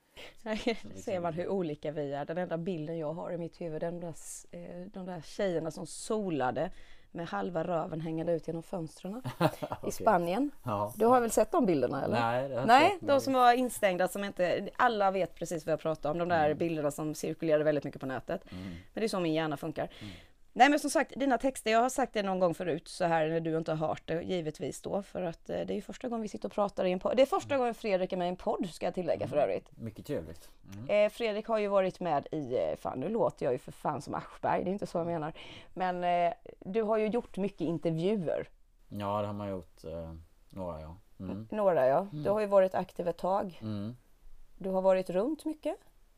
[0.43, 2.25] Där ser man hur olika vi är.
[2.25, 4.15] Den enda bilden jag har i mitt huvud är de där,
[4.89, 6.71] de där tjejerna som solade
[7.15, 9.23] med halva röven hängande ut genom fönstren
[9.87, 10.51] i Spanien.
[10.63, 10.93] Ja.
[10.97, 12.21] Du har väl sett de bilderna eller?
[12.21, 15.73] Nej, det har Nej, sett, de som var instängda som inte, alla vet precis vad
[15.73, 16.19] jag pratar om.
[16.19, 18.53] De där bilderna som cirkulerade väldigt mycket på nätet.
[18.53, 18.65] Mm.
[18.65, 19.89] Men det är så min hjärna funkar.
[20.57, 23.29] Nej men som sagt, dina texter, jag har sagt det någon gång förut så här
[23.29, 25.03] när du inte har hört det, givetvis då.
[25.03, 27.17] För att eh, det är ju första gången vi sitter och pratar i en podd.
[27.17, 29.77] Det är första gången Fredrik är med i en podd ska jag tillägga för övrigt.
[29.77, 30.51] Mycket trevligt.
[30.75, 31.07] Mm.
[31.07, 34.03] Eh, Fredrik har ju varit med i, eh, fan nu låter jag ju för fan
[34.03, 35.33] som Aschberg, det är inte så jag menar.
[35.75, 38.49] Men eh, du har ju gjort mycket intervjuer.
[38.89, 39.85] Ja, det har man gjort.
[39.85, 40.15] Eh,
[40.51, 40.97] några ja.
[41.19, 41.49] Mm.
[41.51, 42.07] Några ja.
[42.13, 43.59] Du har ju varit aktiv ett tag.
[43.63, 43.97] Mm.
[44.59, 45.77] Du har varit runt mycket,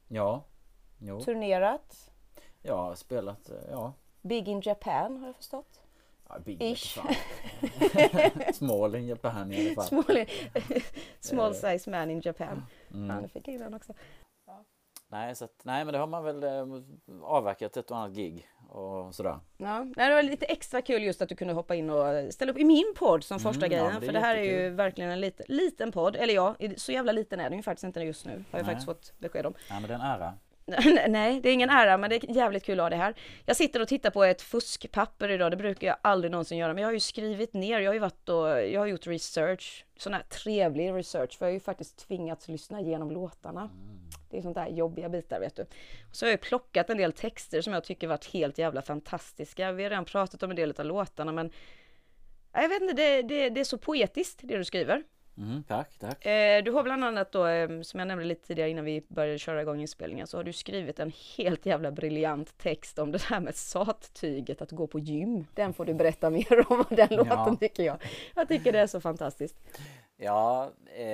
[0.08, 0.42] Ja.
[0.98, 1.20] Jo.
[1.20, 2.10] turnerat.
[2.62, 3.92] Ja, spelat, eh, ja.
[4.26, 5.80] Big in Japan har jag förstått.
[6.28, 6.98] ja big Ish.
[8.54, 9.84] Small in Japan i alla fall.
[10.04, 10.16] Small,
[10.54, 10.82] Eh.
[11.20, 12.62] small size man in Japan.
[12.94, 13.22] Mm.
[13.22, 13.92] Nu fick in den också.
[15.08, 16.66] Nej, så att, nej, men det har man väl eh,
[17.22, 19.38] avverkat ett och annat gig och sådär.
[19.56, 22.52] Ja, nej, det var lite extra kul just att du kunde hoppa in och ställa
[22.52, 24.00] upp i min podd som första Mm, ja, grejen.
[24.00, 24.74] det är för det här är ju jättekul.
[24.76, 26.16] verkligen en liten, liten podd.
[26.16, 28.32] Eller ja, så jävla liten är den ju faktiskt inte just nu.
[28.32, 28.64] Har jag Nej.
[28.64, 29.54] faktiskt fått besked om.
[29.68, 30.34] Ja, men det är en ära.
[31.08, 33.14] Nej, det är ingen ära, men det är jävligt kul att ha det här.
[33.44, 36.82] Jag sitter och tittar på ett fuskpapper idag, det brukar jag aldrig någonsin göra, men
[36.82, 40.14] jag har ju skrivit ner, jag har ju varit och, jag har gjort research, sån
[40.14, 43.70] här trevlig research, för jag har ju faktiskt tvingats lyssna igenom låtarna.
[44.30, 45.62] Det är sånt där jobbiga bitar, vet du.
[45.62, 48.82] Och så har jag ju plockat en del texter som jag tycker varit helt jävla
[48.82, 49.72] fantastiska.
[49.72, 51.50] Vi har redan pratat om en del av låtarna, men
[52.52, 55.02] jag vet inte, det, det, det är så poetiskt det du skriver.
[55.38, 56.26] Mm, tack, tack.
[56.26, 59.38] Eh, du har bland annat då, eh, som jag nämnde lite tidigare innan vi började
[59.38, 63.40] köra igång inspelningen, så har du skrivit en helt jävla briljant text om det här
[63.40, 65.46] med sattyget att gå på gym.
[65.54, 67.96] Den får du berätta mer om, den låten tycker jag.
[68.34, 69.56] Jag tycker det är så fantastiskt.
[70.18, 71.04] Ja, eh,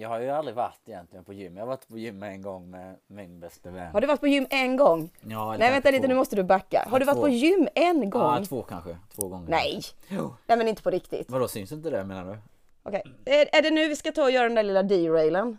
[0.00, 1.56] jag har ju aldrig varit egentligen på gym.
[1.56, 3.92] Jag har varit på gym en gång med min bästa vän.
[3.92, 5.10] Har du varit på gym en gång?
[5.20, 5.92] Ja, Nej vänta två.
[5.92, 6.86] lite, nu måste du backa.
[6.90, 7.22] Har du varit två.
[7.22, 8.22] på gym en gång?
[8.22, 8.96] Ja, två kanske.
[9.14, 9.50] Två gånger.
[9.50, 9.80] Nej!
[10.08, 10.34] Jo.
[10.46, 11.30] Nej men inte på riktigt.
[11.30, 12.38] Vadå, syns inte det menar du?
[12.86, 15.58] Okej, är, är det nu vi ska ta och göra den där lilla derailen?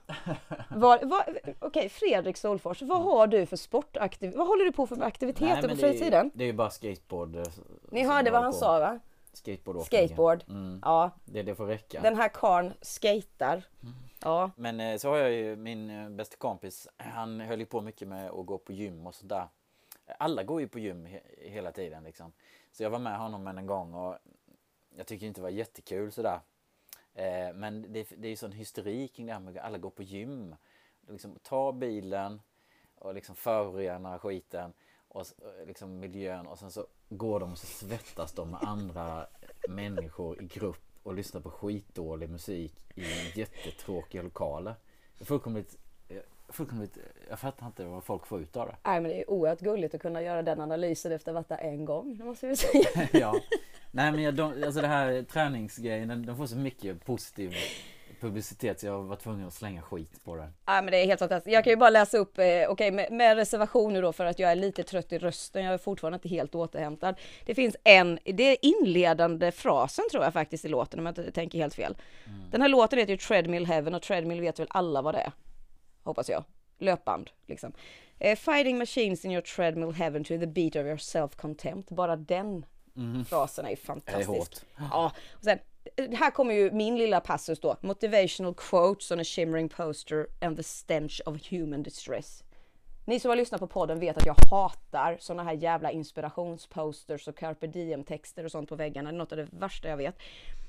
[1.59, 4.37] Okej, Fredrik Solfors, vad har du för sportaktivitet?
[4.37, 6.31] Vad håller du på för aktiviteter på fritiden?
[6.33, 7.35] Det är ju bara skateboard.
[7.35, 7.43] eh,
[7.91, 8.57] Ni hörde vad han på.
[8.57, 8.99] sa va?
[9.33, 9.85] Skateboardåkning.
[10.07, 10.43] Skateboard.
[10.49, 10.79] Mm.
[10.85, 12.01] Ja, Det, det får räcka.
[12.01, 13.63] den här karln skatar.
[14.23, 17.81] Ja, Men eh, så har jag ju min eh, bästa kompis, han höll ju på
[17.81, 19.47] mycket med att gå på gym och sådär.
[20.19, 22.33] Alla går ju på gym he hela tiden liksom.
[22.71, 24.17] Så jag var med honom en gång och
[24.97, 26.39] jag tycker inte det var jättekul sådär.
[27.15, 29.89] Eh, men det, det är ju sån hysteri kring det här med att alla går
[29.89, 30.55] på gym.
[31.07, 32.41] Liksom, ta bilen
[32.95, 34.73] och liksom förorena skiten
[35.07, 39.27] och eh, liksom miljön och sen så går de och så svettas de med andra
[39.69, 43.03] människor i grupp och lyssnar på skitdålig musik i
[43.39, 44.75] jättetråkiga lokaler.
[45.17, 45.77] Det är fullkomligt,
[46.49, 46.97] fullkomligt,
[47.29, 48.75] jag fattar inte vad folk får ut av det.
[48.83, 51.61] Nej, men det är oerhört gulligt att kunna göra den analysen efter att ha varit
[51.61, 52.17] där en gång.
[52.17, 53.07] Det måste jag säga.
[53.13, 53.35] ja.
[53.91, 57.55] Nej men jag, de, alltså det här träningsgrejen, den, den får så mycket positiv
[58.21, 60.53] publicitet så jag var tvungen att slänga skit på den.
[60.65, 61.53] Ja, men det är helt fantastiskt.
[61.53, 64.39] Jag kan ju bara läsa upp, eh, okej med, med reservation nu då för att
[64.39, 65.63] jag är lite trött i rösten.
[65.63, 67.15] Jag är fortfarande inte helt återhämtad.
[67.45, 71.31] Det finns en, det är inledande frasen tror jag faktiskt i låten om jag inte
[71.31, 71.95] tänker helt fel.
[72.51, 75.31] Den här låten heter ju Treadmill Heaven och Treadmill vet väl alla vad det är.
[76.05, 76.43] Hoppas jag.
[76.77, 77.73] Löpband liksom.
[78.19, 81.93] Eh, fighting machines in your treadmill heaven to the beat of your self-contempt.
[81.95, 82.65] Bara den
[83.29, 84.29] frasen är fantastisk.
[84.29, 84.55] hårt.
[84.91, 85.59] Ja, och sen
[85.95, 87.77] eh, här kommer ju min lilla passus då.
[87.81, 92.43] Motivational quotes on a shimmering poster and the stench of human distress.
[93.07, 97.37] Ni som har lyssnat på podden vet att jag hatar såna här jävla inspirationsposters och
[97.37, 99.11] carpe diem texter och sånt på väggarna.
[99.11, 100.15] Det är något av det värsta jag vet.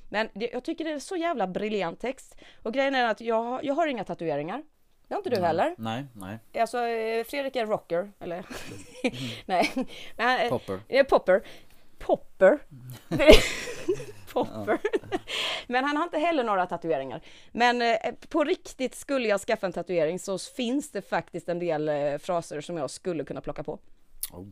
[0.09, 2.35] Men det, jag tycker det är så jävla briljant text.
[2.63, 4.63] Och grejen är att jag, jag har inga tatueringar.
[5.07, 5.75] Det har inte du heller.
[5.77, 6.39] Nej, nej.
[6.61, 8.45] Alltså eh, Fredrik är rocker, eller?
[9.45, 9.71] Nej.
[10.17, 10.79] Men, Popper.
[10.87, 11.41] Eh, popper.
[11.97, 12.59] Popper.
[14.33, 14.79] Popper.
[15.67, 17.21] Men han har inte heller några tatueringar.
[17.51, 17.95] Men eh,
[18.29, 22.61] på riktigt skulle jag skaffa en tatuering så finns det faktiskt en del eh, fraser
[22.61, 23.79] som jag skulle kunna plocka på.
[24.33, 24.45] Oh.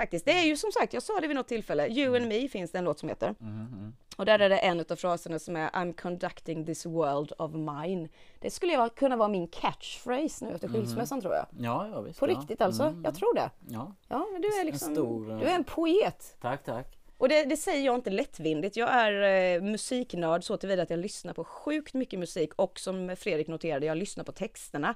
[0.00, 2.48] Faktiskt, det är ju som sagt, jag sa det vid något tillfälle, You and me
[2.48, 3.34] finns det en låt som heter.
[3.40, 7.52] Mm, Och där är det en av fraserna som är I'm conducting this world of
[7.52, 8.08] mine.
[8.38, 11.46] Det skulle jag kunna vara min catchphrase nu efter skilsmässan tror jag.
[11.58, 12.20] Ja, ja visst.
[12.20, 12.30] På ja.
[12.30, 13.50] riktigt alltså, jag tror det.
[13.68, 16.36] Ja, Ja, men du är liksom, stor, eh, du är en poet.
[16.40, 16.98] tack, tack.
[17.18, 18.76] Och det, det säger jag inte lättvindigt.
[18.76, 19.12] Jag är
[19.56, 23.86] eh, musiknörd så tillvida att jag lyssnar på sjukt mycket musik och som Fredrik noterade,
[23.86, 24.94] jag lyssnar på texterna.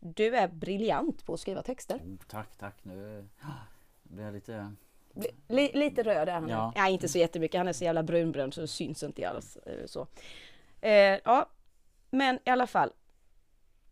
[0.00, 1.96] Du är briljant på att skriva texter.
[1.96, 2.74] Oh, tack, tack.
[2.82, 3.28] Nu
[4.12, 4.72] blir jag lite...
[5.48, 6.48] Li, lite röd är han.
[6.48, 6.72] Ja.
[6.76, 6.88] Ja.
[6.88, 7.58] inte så jättemycket.
[7.58, 9.56] Han är så jävla brunbränd så det syns inte alls.
[9.56, 10.06] eh, Så.
[10.80, 10.92] Eh,
[11.24, 11.48] ja,
[12.10, 12.92] men i alla fall.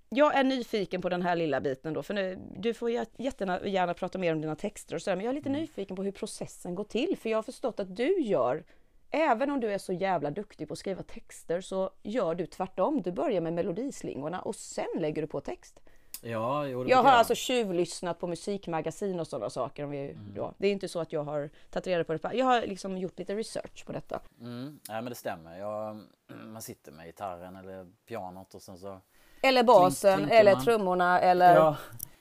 [0.08, 3.66] Jag är nyfiken på den här lilla biten då, för nu, du får jä- jättegärna
[3.66, 6.12] gärna prata mer om dina texter och sådär, men jag är lite nyfiken på hur
[6.12, 8.64] processen går till, för jag har förstått att du gör,
[9.10, 13.02] även om du är så jävla duktig på att skriva texter, så gör du tvärtom.
[13.02, 15.80] Du börjar med melodislingorna och sen lägger du på text.
[16.22, 19.84] Ja, jo, Jag har alltså tjuvlyssnat på musikmagasin och sådana saker.
[19.84, 20.32] Om vi, Mm.
[20.36, 22.34] ja, det är inte så att jag har tagit reda på det.
[22.34, 24.20] Jag har liksom gjort lite research på detta.
[24.40, 25.58] Mm, nej men det stämmer.
[25.58, 26.00] Jag,
[26.46, 29.00] man sitter med gitarren eller pianot och sen så...
[29.42, 30.64] Eller basen, klinkar eller man.
[30.64, 31.54] trummorna, eller...
[31.54, 31.76] Ja,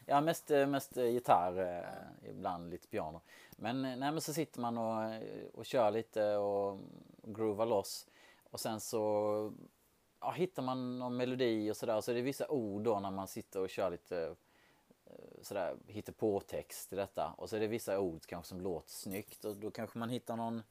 [0.06, 3.22] ja mest, mest gitarr, eh, ibland lite piano.
[3.52, 5.12] Men, eh, nej, men så sitter man och,
[5.54, 6.80] och kör lite och
[7.24, 8.08] groovar loss.
[8.52, 9.54] Och sen så
[10.22, 12.02] ja, hittar man någon melodi och sådär.
[12.02, 14.36] Så är det vissa ord då när man sitter och kör lite
[15.06, 17.34] eh, sådär, hittar på text till detta.
[17.38, 20.36] Och så är det vissa ord kanske som låter snyggt och då kanske man hittar
[20.36, 20.64] någon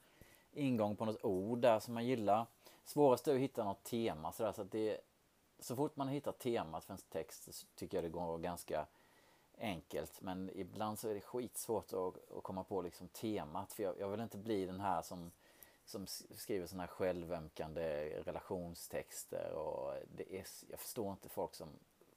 [0.52, 2.46] ingång på något ord där som man gillar.
[2.84, 5.00] Svårast är att hitta något tema sådär så att det
[5.58, 8.86] så fort man hittar temat för en text så tycker jag det går ganska
[9.58, 10.20] enkelt.
[10.20, 13.72] Men ibland så är det skitsvårt att, att komma på liksom temat.
[13.72, 15.30] För jag, jag vill inte bli den här som,
[15.88, 19.52] som skriver såna här självömkande relationstexter.
[19.52, 21.68] Och det är, jag förstår inte folk som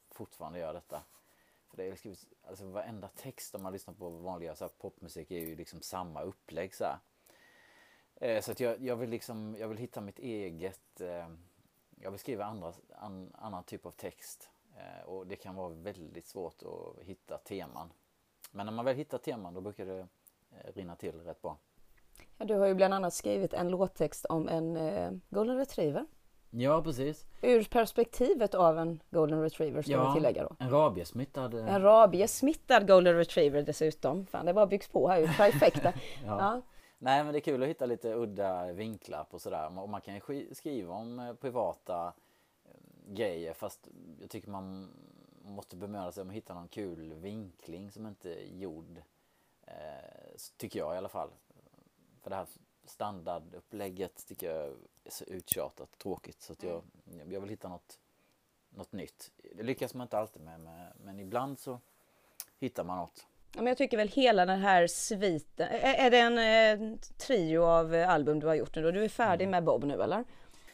[0.09, 1.03] fortfarande gör detta.
[1.69, 5.31] För det är liksom, alltså varenda text om man lyssnar på vanliga så här, popmusik
[5.31, 6.99] är ju liksom samma upplägg så här.
[8.15, 11.29] Eh, Så att jag, jag vill liksom, jag vill hitta mitt eget, eh,
[12.01, 14.49] jag vill skriva andra, an, annan typ av text.
[14.77, 17.93] Eh, och det kan vara väldigt svårt att hitta teman.
[18.51, 20.07] Men när man väl hittar teman då brukar det
[20.51, 21.57] eh, rinna till rätt bra.
[22.37, 26.05] Ja, du har ju bland annat skrivit en låttext om en eh, golden retriever.
[26.53, 27.25] Ja precis.
[27.41, 30.55] Ur perspektivet av en golden retriever ska vi tillägga då.
[30.59, 31.53] en rabiesmittad.
[31.53, 34.25] eh, En rabiesmittad golden retriever dessutom.
[34.25, 35.27] Fan, det bara byggs på här ju.
[35.27, 35.93] Trifecta.
[36.25, 36.61] ja.
[36.97, 39.79] Nej men det är kul att hitta lite udda vinklar på sådär.
[39.79, 42.13] Och man kan ju sk- skriva om eh, privata
[42.65, 43.87] eh, grejer fast
[44.21, 44.89] jag tycker man
[45.43, 48.97] måste bemöda sig om att hitta någon kul vinkling som inte är gjord.
[49.67, 49.73] Eh,
[50.57, 51.29] tycker jag i alla fall.
[52.21, 52.47] För det här
[52.85, 54.65] standardupplägget tycker jag
[55.03, 56.83] är så uttjatat tråkigt så att jag,
[57.29, 57.99] jag vill hitta något
[58.69, 59.31] något nytt.
[59.55, 61.79] Det lyckas man inte alltid med, med men ibland så
[62.59, 63.27] hittar man något.
[63.53, 67.61] Ja, men jag tycker väl hela den här sviten, är, är det en eh, trio
[67.63, 68.91] av album du har gjort nu då?
[68.91, 69.51] Du är färdig Mm.
[69.51, 70.23] med Bob nu eller?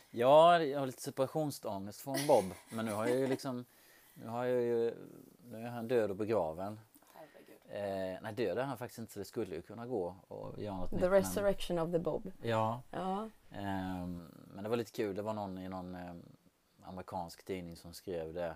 [0.09, 2.45] Ja, jag har lite separationsångest från Bob.
[2.69, 3.65] Men nu har jag ju liksom...
[4.13, 4.93] Nu har jag ju...
[5.51, 6.79] Nu är han död och begraven.
[7.69, 10.77] Eh, nej, död är han faktiskt inte så det skulle ju kunna gå och göra
[10.77, 11.01] något nytt.
[11.01, 12.31] The men- Resurrection of the Bob.
[12.41, 13.29] Ja, Ja.
[13.51, 15.15] ehm, men det var lite kul.
[15.15, 16.23] Det var någon i någon ehm,
[16.83, 18.55] amerikansk tidning som skrev det.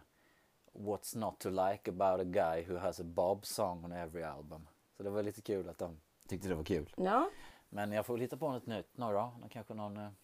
[0.74, 4.68] What's not to like about a guy who has a Bob song on every album.
[4.98, 6.94] Så det var lite kul att de tyckte det var kul.
[6.98, 7.30] ja.
[7.74, 9.34] Men jag får väl hitta på något nytt nu då.
[9.50, 10.16] Kanske någon...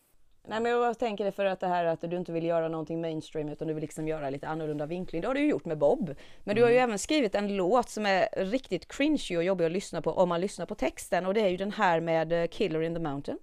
[0.50, 3.02] Nej men jag tänker det för att det här att du inte vill göra någonting
[3.02, 5.22] mainstream utan du vill liksom göra lite annorlunda vinkling.
[5.22, 6.16] Det har du ju gjort med Bob.
[6.44, 9.72] Men du har ju även skrivit en låt som är riktigt cringy och jobbig att
[9.72, 12.48] lyssna på om man lyssnar på texten och det är ju den här med eh,
[12.48, 13.40] Killer in the Mountain.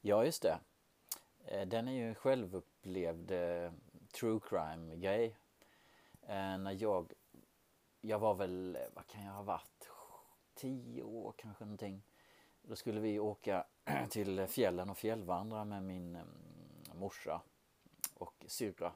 [0.00, 0.58] Ja, just det.
[1.44, 3.70] Eh, Den är ju en självupplevd eh,
[4.20, 5.36] true crime grej.
[6.28, 7.12] Eh, när jag,
[8.00, 9.88] jag var väl, vad kan jag ha varit,
[10.54, 12.02] tio år kanske någonting.
[12.62, 13.64] Då skulle vi åka
[14.10, 16.22] till fjällen och fjällvandra med min eh,
[16.94, 17.40] morsa
[18.14, 18.92] och syrra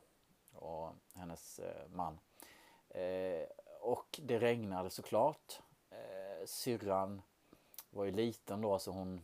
[0.53, 2.19] och hennes eh, man.
[2.89, 3.47] Eh,
[3.81, 5.61] och det regnade såklart.
[6.45, 7.23] Syrran
[7.91, 9.21] var ju liten då så hon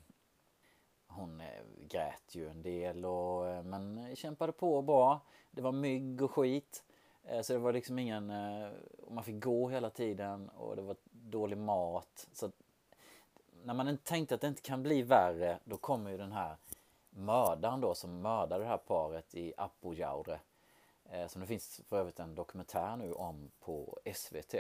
[1.07, 1.43] hon
[1.89, 5.21] grät ju en del och, men kämpade på bra.
[5.51, 6.85] Det var mygg och skit.
[7.43, 8.27] Så det var liksom ingen...
[9.11, 12.29] Man fick gå hela tiden och det var dålig mat.
[12.33, 12.51] Så
[13.67, 16.57] när man tänkte att det inte kan bli värre då kommer ju den här
[17.11, 20.41] mördaren då som mördade det här paret i Apojaure.
[21.05, 24.55] Eh, som det finns för övrigt en dokumentär nu om på SVT.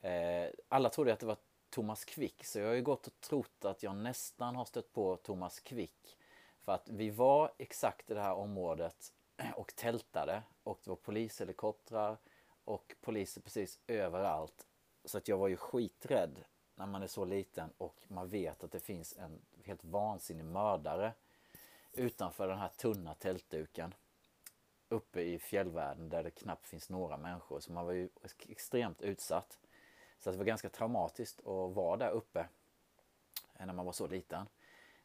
[0.00, 1.36] Eh, alla trodde att det var
[1.70, 5.16] Thomas Quick så jag har ju gått och trott att jag nästan har stött på
[5.16, 6.16] Thomas Quick.
[6.64, 9.12] För att vi var exakt i det här området
[9.56, 12.18] och tältade och det var polishelikoptrar
[12.64, 14.66] och poliser precis överallt.
[15.04, 16.44] Så att jag var ju skiträdd
[16.78, 21.12] när man är så liten och man vet att det finns en helt vansinnig mördare
[21.92, 23.94] utanför den här tunna tältduken
[24.88, 27.60] uppe i fjällvärlden där det knappt finns några människor.
[27.60, 28.08] Så man var ju
[28.48, 29.58] extremt utsatt.
[30.18, 32.40] Så det var ganska traumatiskt att vara där uppe
[33.54, 34.46] eh, när man var så liten.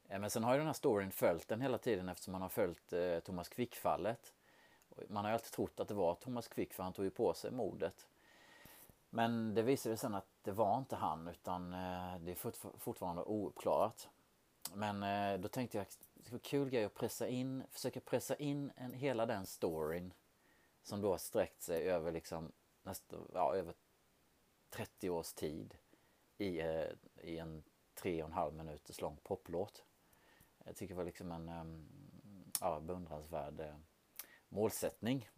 [0.08, 2.50] Eh, men sen har ju den här storyn följt den hela tiden eftersom man har
[2.50, 4.34] följt eh, Thomas Quick-fallet.
[5.08, 7.34] Man har ju alltid trott att det var Thomas Quick för han tog ju på
[7.34, 8.08] sig mordet.
[9.10, 12.80] Men det visade sig sen att det var inte han utan eh, det är fort-
[12.80, 14.10] fortfarande ouppklarat.
[14.74, 18.36] Men eh, då tänkte jag att det var kul grej att pressa in, försöka pressa
[18.36, 20.14] in en, hela den storyn
[20.84, 22.52] som då har sträckt sig över liksom
[22.84, 23.74] nästa, ja, över
[24.70, 25.78] 30 års tid
[26.38, 26.88] i, eh,
[27.22, 27.64] i en
[27.96, 29.84] tre och en halv minuters lång poplåt.
[30.66, 31.88] Jag tycker det var liksom en ehm,
[32.62, 33.76] ja, beundransvärd eh,
[34.50, 35.30] målsättning.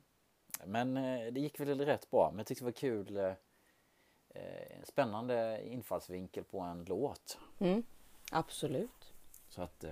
[0.65, 2.30] Men eh, det gick väl rätt bra.
[2.32, 3.18] Men jag tyckte det var kul.
[3.18, 3.34] Eh,
[4.36, 4.41] Eh,
[4.78, 7.38] eh, spännande infallsvinkel på en låt.
[7.60, 7.84] Mm.
[8.32, 9.13] Absolut.
[9.50, 9.91] Så att, eh,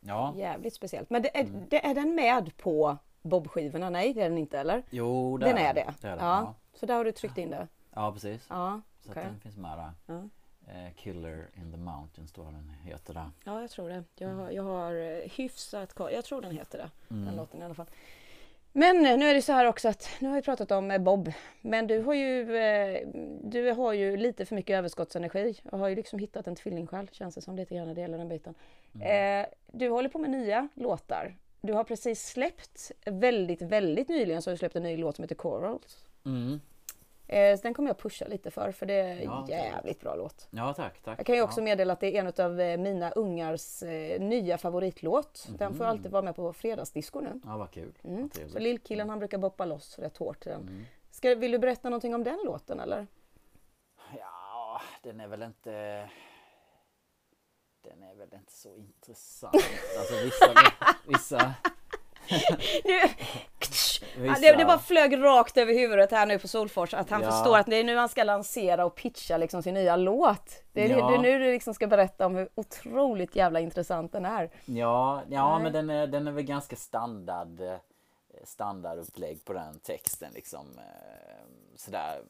[0.00, 0.34] ja.
[0.36, 1.10] Jävligt speciellt.
[1.10, 1.62] Men det är, Mm.
[1.68, 3.90] det är den med på Bob-skivorna?
[3.90, 4.82] Nej, det är den inte eller?
[4.90, 5.94] Jo, det Den är det?
[6.00, 6.22] det, är det.
[6.24, 6.40] Ja.
[6.40, 6.54] Ja.
[6.74, 7.68] Så där har du tryckt in det?
[7.94, 8.46] ja, precis.
[8.50, 9.92] Ja, Så att den finns med där.
[10.06, 10.28] Ja.
[10.72, 13.30] Eh, Killer in the Mountains tror jag den heter där.
[13.44, 14.04] Ja, jag tror det.
[14.14, 16.12] Jag jag har hyfsat koll.
[16.12, 16.90] Jag tror den heter det.
[17.08, 17.36] Den Mm.
[17.36, 17.86] låten i alla fall.
[18.72, 20.98] Men eh, nu är det så här också att nu har vi pratat om eh,
[20.98, 21.32] Bob.
[21.60, 23.08] Men du har ju, eh,
[23.42, 25.60] du har ju lite för mycket överskottsenergi.
[25.70, 28.18] Jag har ju liksom hittat en tvillingsjäl känns det som lite grann när det gäller
[28.18, 28.54] den biten.
[28.94, 29.46] Mm.
[29.72, 31.36] Du håller på med nya låtar.
[31.60, 35.22] Du har precis släppt, väldigt, väldigt nyligen så har du släppt en ny låt som
[35.22, 36.06] heter Corals.
[36.24, 36.60] Mm.
[37.28, 40.48] Eh, så den kommer jag pusha lite för, för det är Ja, jävligt bra låt.
[40.50, 41.18] Ja, tack, tack.
[41.18, 41.64] Jag kan ju också ja.
[41.64, 45.48] meddela att det är en av eh, mina ungars eh, nya favoritlåt.
[45.58, 47.40] Den får alltid vara med på fredagsdisco nu.
[47.44, 47.98] Ja, vad kul.
[48.04, 48.30] Mm.
[48.42, 50.60] Vad Så lillkillen han brukar boppa loss rätt hårt till den.
[50.60, 50.84] Mm.
[51.10, 53.06] Ska, vill du berätta någonting om den låten eller?
[54.18, 55.70] Ja, den är väl inte...
[57.82, 59.54] Den är väl inte så intressant.
[59.98, 60.54] Alltså vissa...
[61.06, 61.54] vissa,
[62.84, 63.00] Nu,
[64.16, 67.30] vissa det, det bara flög rakt över huvudet här nu på Solfors att han Ja.
[67.30, 70.62] förstår att det är nu han ska lansera och pitcha liksom sin nya låt.
[70.72, 71.08] Det är, Ja.
[71.08, 74.50] det är nu du liksom ska berätta om hur otroligt jävla intressant den är.
[74.64, 75.62] Ja, ja Nej.
[75.62, 77.74] men den är, den är väl ganska standard eh,
[78.44, 80.66] standardupplägg på den texten liksom.
[80.78, 81.46] eh,
[81.76, 82.20] Sådär.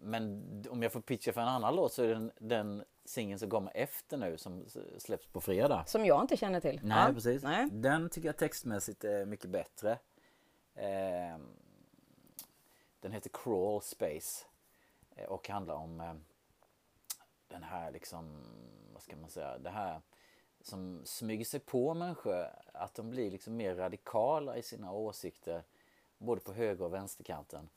[0.00, 3.50] Men om jag får pitcha för en annan låt så är den, den singeln som
[3.50, 4.64] kommer efter nu som
[4.98, 5.84] släpps på fredag.
[5.86, 6.80] Som jag inte känner till.
[6.82, 7.14] Nej, Ja.
[7.14, 7.42] precis.
[7.42, 7.68] Nej.
[7.72, 9.98] Den tycker jag textmässigt är mycket bättre.
[10.74, 11.46] Ehm,
[13.00, 14.44] den heter Crawl Space
[15.16, 16.14] eh, och handlar om eh,
[17.48, 18.42] den här liksom,
[18.92, 20.00] vad ska man säga, det här
[20.60, 25.62] som smyger sig på människor, att de blir liksom mer radikala i sina åsikter
[26.18, 27.68] både på höger och vänsterkanten.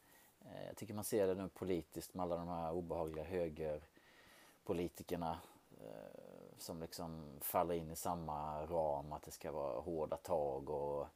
[0.50, 5.40] Eh, jag tycker man ser det nu politiskt med alla de här obehagliga högerpolitikerna
[5.82, 11.08] eh, som liksom faller in i samma ram, att det ska vara hårda tag och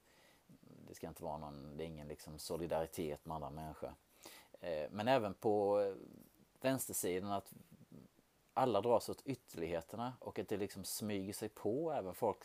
[0.88, 3.95] det ska inte vara någon, det är ingen liksom solidaritet med andra människor.
[4.59, 5.93] Eh, men även på
[6.61, 7.53] vänstersidan att
[8.53, 12.43] alla dras åt ytterligheterna och att det liksom smyger sig på även folk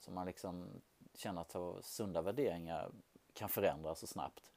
[0.00, 0.68] som man liksom
[1.14, 2.90] känner att har sunda värderingar
[3.32, 4.50] kan förändras så snabbt.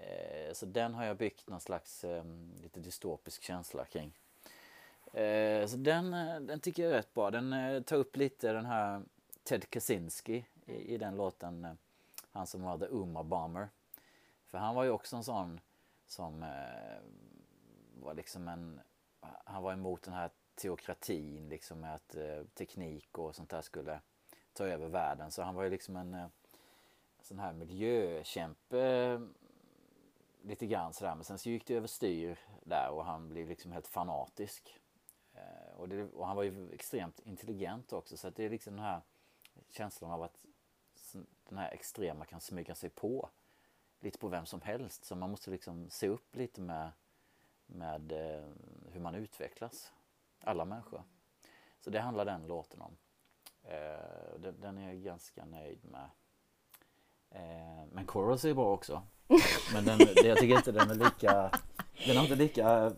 [0.00, 4.12] Eh, så den har jag byggt någon slags ehm, lite dystopisk känsla kring.
[5.16, 7.30] Eh, så den, eh, den tycker jag är rätt bra.
[7.30, 9.02] Den eh, tar upp lite den här
[9.42, 11.78] Ted Kaczynski i, i den låten,
[12.32, 13.68] han som var The Uma Bomber.
[14.46, 15.60] För han var ju också en sån
[16.06, 16.44] som
[17.94, 18.80] var liksom en,
[19.44, 22.16] han var emot den här teokratin liksom med att
[22.54, 24.00] teknik och sånt där skulle
[24.52, 25.30] ta över världen.
[25.30, 26.30] Så han var ju liksom en
[27.22, 29.20] sån här miljökämpe
[30.46, 31.14] lite grann sådär.
[31.14, 34.78] Men sen så gick det överstyr där och han blev liksom helt fanatisk.
[35.32, 38.76] Eh, och, det, och, han var ju extremt intelligent också så att det är liksom
[38.76, 39.00] den här
[39.70, 40.38] känslan av att
[41.48, 43.30] den här extrema kan smyga sig på
[44.00, 45.04] lite på vem som helst.
[45.04, 46.92] Så man måste liksom se upp lite med,
[47.66, 48.48] med eh,
[48.92, 49.92] hur man utvecklas.
[50.40, 51.02] Alla människor.
[51.80, 52.96] Så det handlar den låten om.
[53.62, 56.10] Eh, den, den är jag ganska nöjd med.
[57.30, 59.02] Eh, men Chorus är bra också.
[59.72, 61.50] Men den, jag tycker inte den är lika...
[62.06, 62.92] Den har inte lika...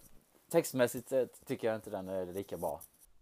[0.50, 1.12] Textmässigt
[1.46, 2.80] tycker jag inte den är lika bra.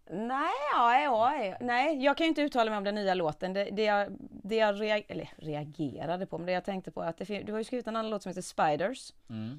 [0.09, 3.53] Nej, ja, nej, jag kan ju inte uttala mig om den nya låten.
[3.53, 7.17] Det, det jag, det jag reag, eller, reagerade på, men det jag tänkte på att
[7.17, 9.13] det, du har ju skrivit en annan låt som heter Spiders.
[9.29, 9.57] Mm.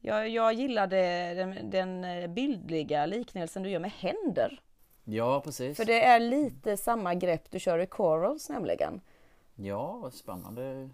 [0.00, 0.96] Jag, jag gillade
[1.34, 4.60] den, den bildliga liknelsen du gör med händer.
[5.04, 5.76] Ja, precis.
[5.76, 9.00] För det är lite samma grepp du kör i Corals nämligen.
[9.54, 10.90] Ja, spännande.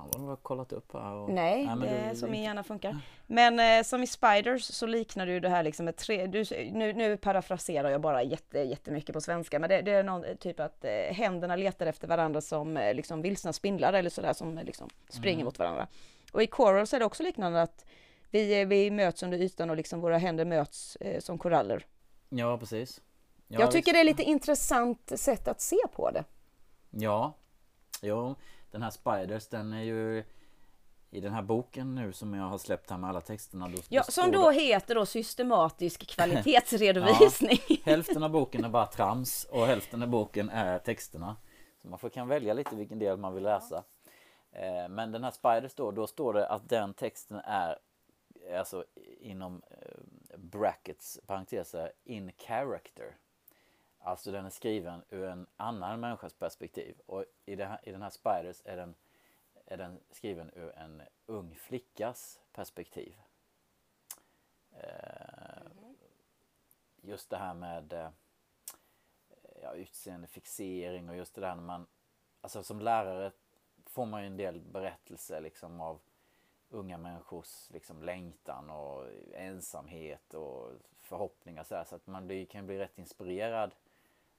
[0.00, 1.14] Fan vad du har kollat upp här.
[1.14, 1.30] Och...
[1.30, 2.98] Nej, Nej det är så min hjärna funkar.
[3.26, 6.26] Men eh, som i Spiders så liknar du det här liksom med tre...
[6.26, 10.24] Du, nu, nu parafraserar jag bara jätte, jättemycket på svenska, men det, det är någon
[10.36, 14.58] typ att eh, händerna letar efter varandra som eh, liksom vilsna spindlar eller sådär som
[14.58, 15.44] eh, liksom springer mm.
[15.44, 15.86] mot varandra.
[16.32, 17.84] Och i Coral så är det också liknande att
[18.30, 21.86] vi, vi möts under ytan och liksom våra händer möts eh, som koraller.
[22.28, 23.00] Ja, precis.
[23.48, 23.94] Ja, jag tycker visst.
[23.94, 26.24] det är lite intressant sätt att se på det.
[26.90, 27.34] Ja,
[28.02, 28.34] Jo,
[28.70, 30.24] den här Spiders den är ju
[31.10, 33.68] i den här boken nu som jag har släppt här med alla texterna.
[33.68, 34.56] Då, ja, som då det...
[34.56, 37.58] heter då systematisk kvalitetsredovisning.
[37.68, 41.36] ja, hälften av boken är bara trams och hälften av boken är texterna.
[41.82, 43.84] Så man får, kan välja lite vilken del man vill läsa.
[44.52, 47.78] Eh, men den här Spiders då, då står det att den texten är
[48.58, 48.84] alltså
[49.20, 53.16] inom eh, brackets, parenteser, in character.
[54.02, 57.00] Alltså den är skriven ur en annan människas perspektiv.
[57.06, 58.94] Och i, här, i den här Spiders är den,
[59.66, 63.20] är den skriven ur en ung flickas perspektiv.
[64.72, 65.62] Eh,
[67.02, 68.10] just det här med eh,
[69.62, 71.86] ja, utseendefixering och just det där när man...
[72.40, 73.32] Alltså som lärare
[73.86, 76.00] får man ju en del berättelser liksom av
[76.68, 82.66] unga människors liksom längtan och ensamhet och förhoppningar så, här, så att man blir, kan
[82.66, 83.74] bli rätt inspirerad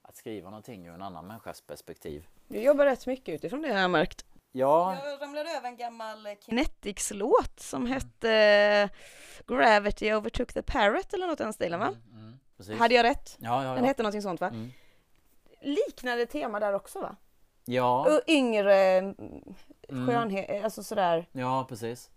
[0.02, 2.26] att skriva någonting ur en annan människas perspektiv.
[2.48, 4.24] Du jobbar rätt mycket utifrån det har jag märkt.
[4.52, 4.96] Ja.
[5.04, 8.88] Jag ramlade över en gammal Kinetics-låt som hette
[9.46, 11.86] Gravity overtook the parrot eller något i den stilen va?
[11.86, 12.38] Mm,
[12.68, 13.36] mm, Hade jag rätt?
[13.38, 13.74] Ja, ja, ja.
[13.74, 14.48] Den hette någonting sånt va?
[14.48, 14.72] Mm.
[15.60, 17.16] Liknande tema där också va?
[17.64, 18.20] Ja.
[18.26, 19.44] yngre mm.
[19.88, 21.28] skönhet, alltså sådär.
[21.32, 22.10] Ja precis.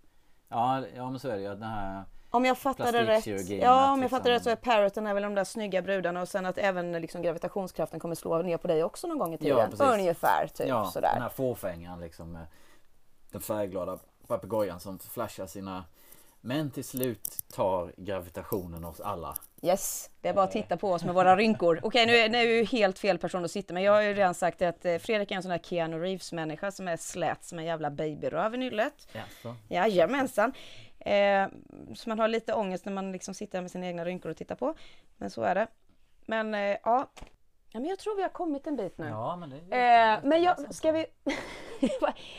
[0.48, 1.50] Ja, ja men så är det ju.
[1.50, 2.04] Den här
[2.36, 3.50] om jag fattar det rätt.
[3.50, 6.22] Ja, om jag fattar det rätt så är Parroten är väl de där snygga brudarna
[6.22, 9.38] och sen att även liksom gravitationskraften kommer slå ner på dig också någon gång i
[9.38, 9.72] tiden.
[9.80, 11.14] Ja, Ungefär, typ ja, sådär.
[11.14, 12.38] den här fåfängan liksom.
[13.32, 15.84] Den färgglada papegojan som flashar sina
[16.46, 19.36] men till slut tar gravitationen oss alla.
[19.62, 21.80] Yes, det är bara att titta på oss med våra rynkor.
[21.84, 24.02] Okej, okay, nu, är, nu är ju helt fel person att sitta men jag har
[24.02, 27.44] ju redan sagt att eh, Fredrik är en sån där Keanu Reeves-människa som är slät
[27.44, 29.08] som en jävla babyröv i nyllet.
[29.14, 29.56] Jaså?
[29.68, 30.54] Jajamensan.
[31.06, 31.48] Eh,
[31.96, 34.56] så man har lite ångest när man liksom sitter med sina egna rynkor och tittar
[34.56, 34.76] på.
[35.18, 35.68] Men så är det.
[36.26, 36.78] Men eh, ja.
[37.70, 39.08] ja, men jag tror vi har kommit en bit nu.
[39.08, 41.00] Ja, men det är eh, Men jag, ska vi...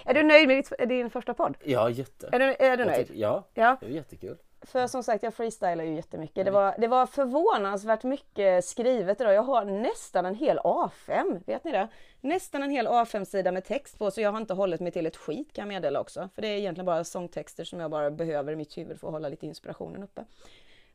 [0.05, 1.57] är du nöjd med din första podd?
[1.65, 2.29] Ja, jätte.
[2.33, 3.11] Är du, är du nöjd?
[3.15, 4.37] Ja, ja, det är jättekul.
[4.67, 6.45] För som sagt, jag freestylar ju jättemycket.
[6.45, 9.35] Det var, det var förvånansvärt mycket skrivet idag.
[9.35, 11.89] Jag har nästan en hel A5, vet ni det?
[12.21, 15.17] Nästan en hel A5-sida med text på, så jag har inte hållit mig till ett
[15.17, 16.29] skit kan jag meddela också.
[16.35, 19.13] För det är egentligen bara sångtexter som jag bara behöver i mitt huvud för att
[19.13, 20.25] hålla lite inspirationen uppe.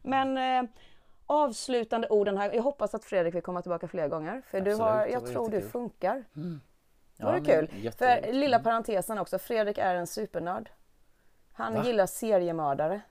[0.02, 0.70] Men eh,
[1.26, 2.52] avslutande orden här.
[2.54, 4.42] Jag hoppas att Fredrik vill komma tillbaka fler gånger.
[4.46, 5.62] För Absolut, du har, jag tror jättekul.
[5.62, 6.24] du funkar.
[6.36, 6.62] Mm.
[7.18, 7.92] Ja, det var kul.
[7.92, 10.70] För lilla parentesen också, Fredrik är en supernörd.
[11.54, 11.86] Han Va?
[11.86, 13.02] gillar seriemördare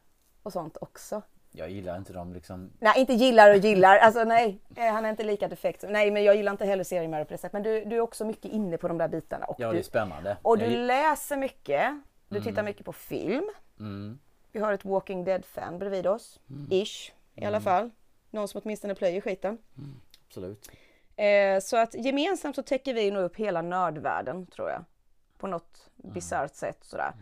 [0.43, 1.23] och sånt också.
[1.53, 2.71] Jag gillar inte dem liksom.
[2.79, 3.99] Nej, inte gillar och gillar.
[3.99, 5.85] Alltså nej, eh, han är inte lika defekt.
[5.89, 7.53] Nej, men jag gillar inte heller seriemördare på det sättet.
[7.53, 9.47] Men du, du är också mycket inne på de där bitarna.
[9.47, 10.37] Och Ja, det du, är spännande.
[10.43, 12.01] och du Jag läser mycket.
[12.29, 13.51] Du tittar mycket på film.
[13.79, 14.19] mm.
[14.53, 16.41] Vi har ett Walking Dead-fan bredvid oss.
[16.71, 17.91] Ish, i alla fall.
[18.31, 19.59] Någon som åtminstone plöjer skiten.
[20.29, 20.71] Absolut.
[21.17, 24.85] Eh, så att gemensamt så täcker vi nog upp hela nördvärlden, tror jag.
[25.39, 27.13] På något bisarrt sätt sådär.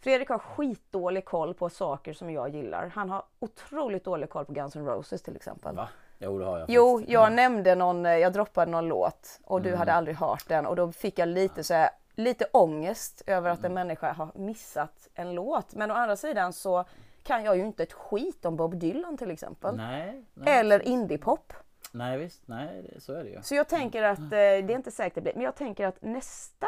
[0.00, 2.86] Fredrik har skitdålig koll på saker som jag gillar.
[2.94, 5.76] Han har otroligt dålig koll på Guns N' Roses till exempel.
[5.76, 5.88] Va?
[6.18, 7.12] Jo, det har jag Jo, faktiskt.
[7.12, 10.76] jag nämnde någon, eh, jag droppade någon låt och du hade aldrig hört den och
[10.76, 15.34] då fick jag lite så här, lite ångest över att en människa har missat en
[15.34, 15.74] låt.
[15.74, 16.84] Men å andra sidan så
[17.22, 19.76] kan jag ju inte ett skit om Bob Dylan till exempel.
[19.76, 20.24] Nej.
[20.34, 21.52] nej Eller indiepop.
[21.92, 22.42] Nej, visst.
[22.46, 23.42] Nej, det, så är det ju.
[23.42, 26.02] Så jag tänker att, eh, det är inte säkert det blir, men jag tänker att
[26.02, 26.66] nästa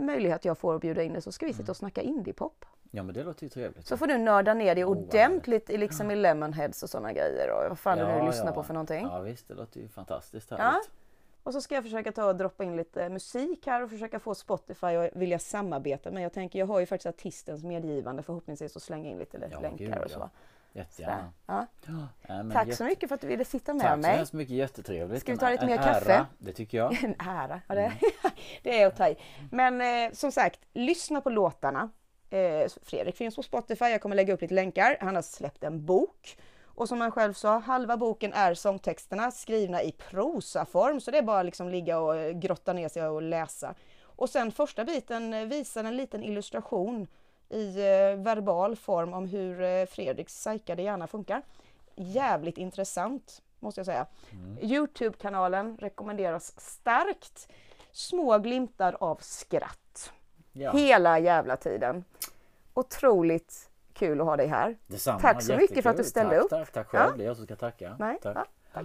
[0.00, 2.64] möjlighet jag får att bjuda in dig så ska vi sitta och snacka indiepop.
[2.96, 3.86] Ja, men det låter ju trevligt.
[3.86, 7.50] Så får du nörda ner dig vad ordentligt i, liksom i Lemonheads och sådana grejer
[7.50, 9.06] och vad fan du nu lyssnar på för någonting.
[9.10, 9.48] Ja, visst.
[9.48, 10.56] Det låter ju fantastiskt Ja.
[10.56, 10.90] härligt.
[11.42, 14.34] Och så ska jag försöka ta och droppa in lite musik här och försöka få
[14.34, 16.10] Spotify att vilja samarbeta.
[16.10, 19.60] Men jag tänker, jag har ju faktiskt artistens medgivande förhoppningsvis att slänga in lite Ja,
[19.60, 20.08] länkar gud, och ja.
[20.08, 20.30] så.
[20.72, 21.32] Jättegärna.
[21.46, 21.66] Ja.
[21.86, 24.16] Ja, Tack jätte- så mycket för att du ville sitta med Tack så mig.
[24.16, 24.54] hemskt mycket.
[24.56, 25.20] Jättetrevligt.
[25.20, 26.12] Ska vi En ta lite ä- mer en kaffe?
[26.12, 26.92] Ära, det tycker jag.
[27.04, 27.60] En ära.
[27.68, 27.92] Ja, det,
[28.62, 29.16] det är att ta i.
[29.50, 31.90] Men eh, som sagt, lyssna på låtarna.
[32.34, 34.96] Eh, Fredrik finns på Spotify, jag kommer lägga upp lite länkar.
[35.00, 36.36] Han har släppt en bok.
[36.64, 41.00] Och som han själv sa, halva boken är sångtexterna skrivna i prosaform.
[41.00, 43.74] Så det är bara att liksom ligga och eh, grotta ner sig och läsa.
[44.02, 47.06] Och sen första biten eh, visar en liten illustration
[47.48, 51.42] i eh, verbal form om hur Fredriks psykade hjärna funkar.
[51.96, 54.06] Jävligt intressant måste jag säga.
[54.60, 57.48] Youtube-kanalen rekommenderas starkt.
[57.92, 59.83] Små glimtar av skratt.
[60.56, 62.04] Ja, Hela jävla tiden.
[62.74, 64.76] Otroligt kul att ha dig här.
[64.86, 65.20] detsamma.
[65.20, 66.10] Tack så mycket för att du Jättekul.
[66.10, 66.50] ställde tack, upp.
[66.50, 67.10] Tack, tack själv.
[67.10, 67.16] Ja.
[67.16, 67.96] Det är jag som ska tacka.
[67.98, 68.36] Nej, tack.
[68.36, 68.84] ja, tack.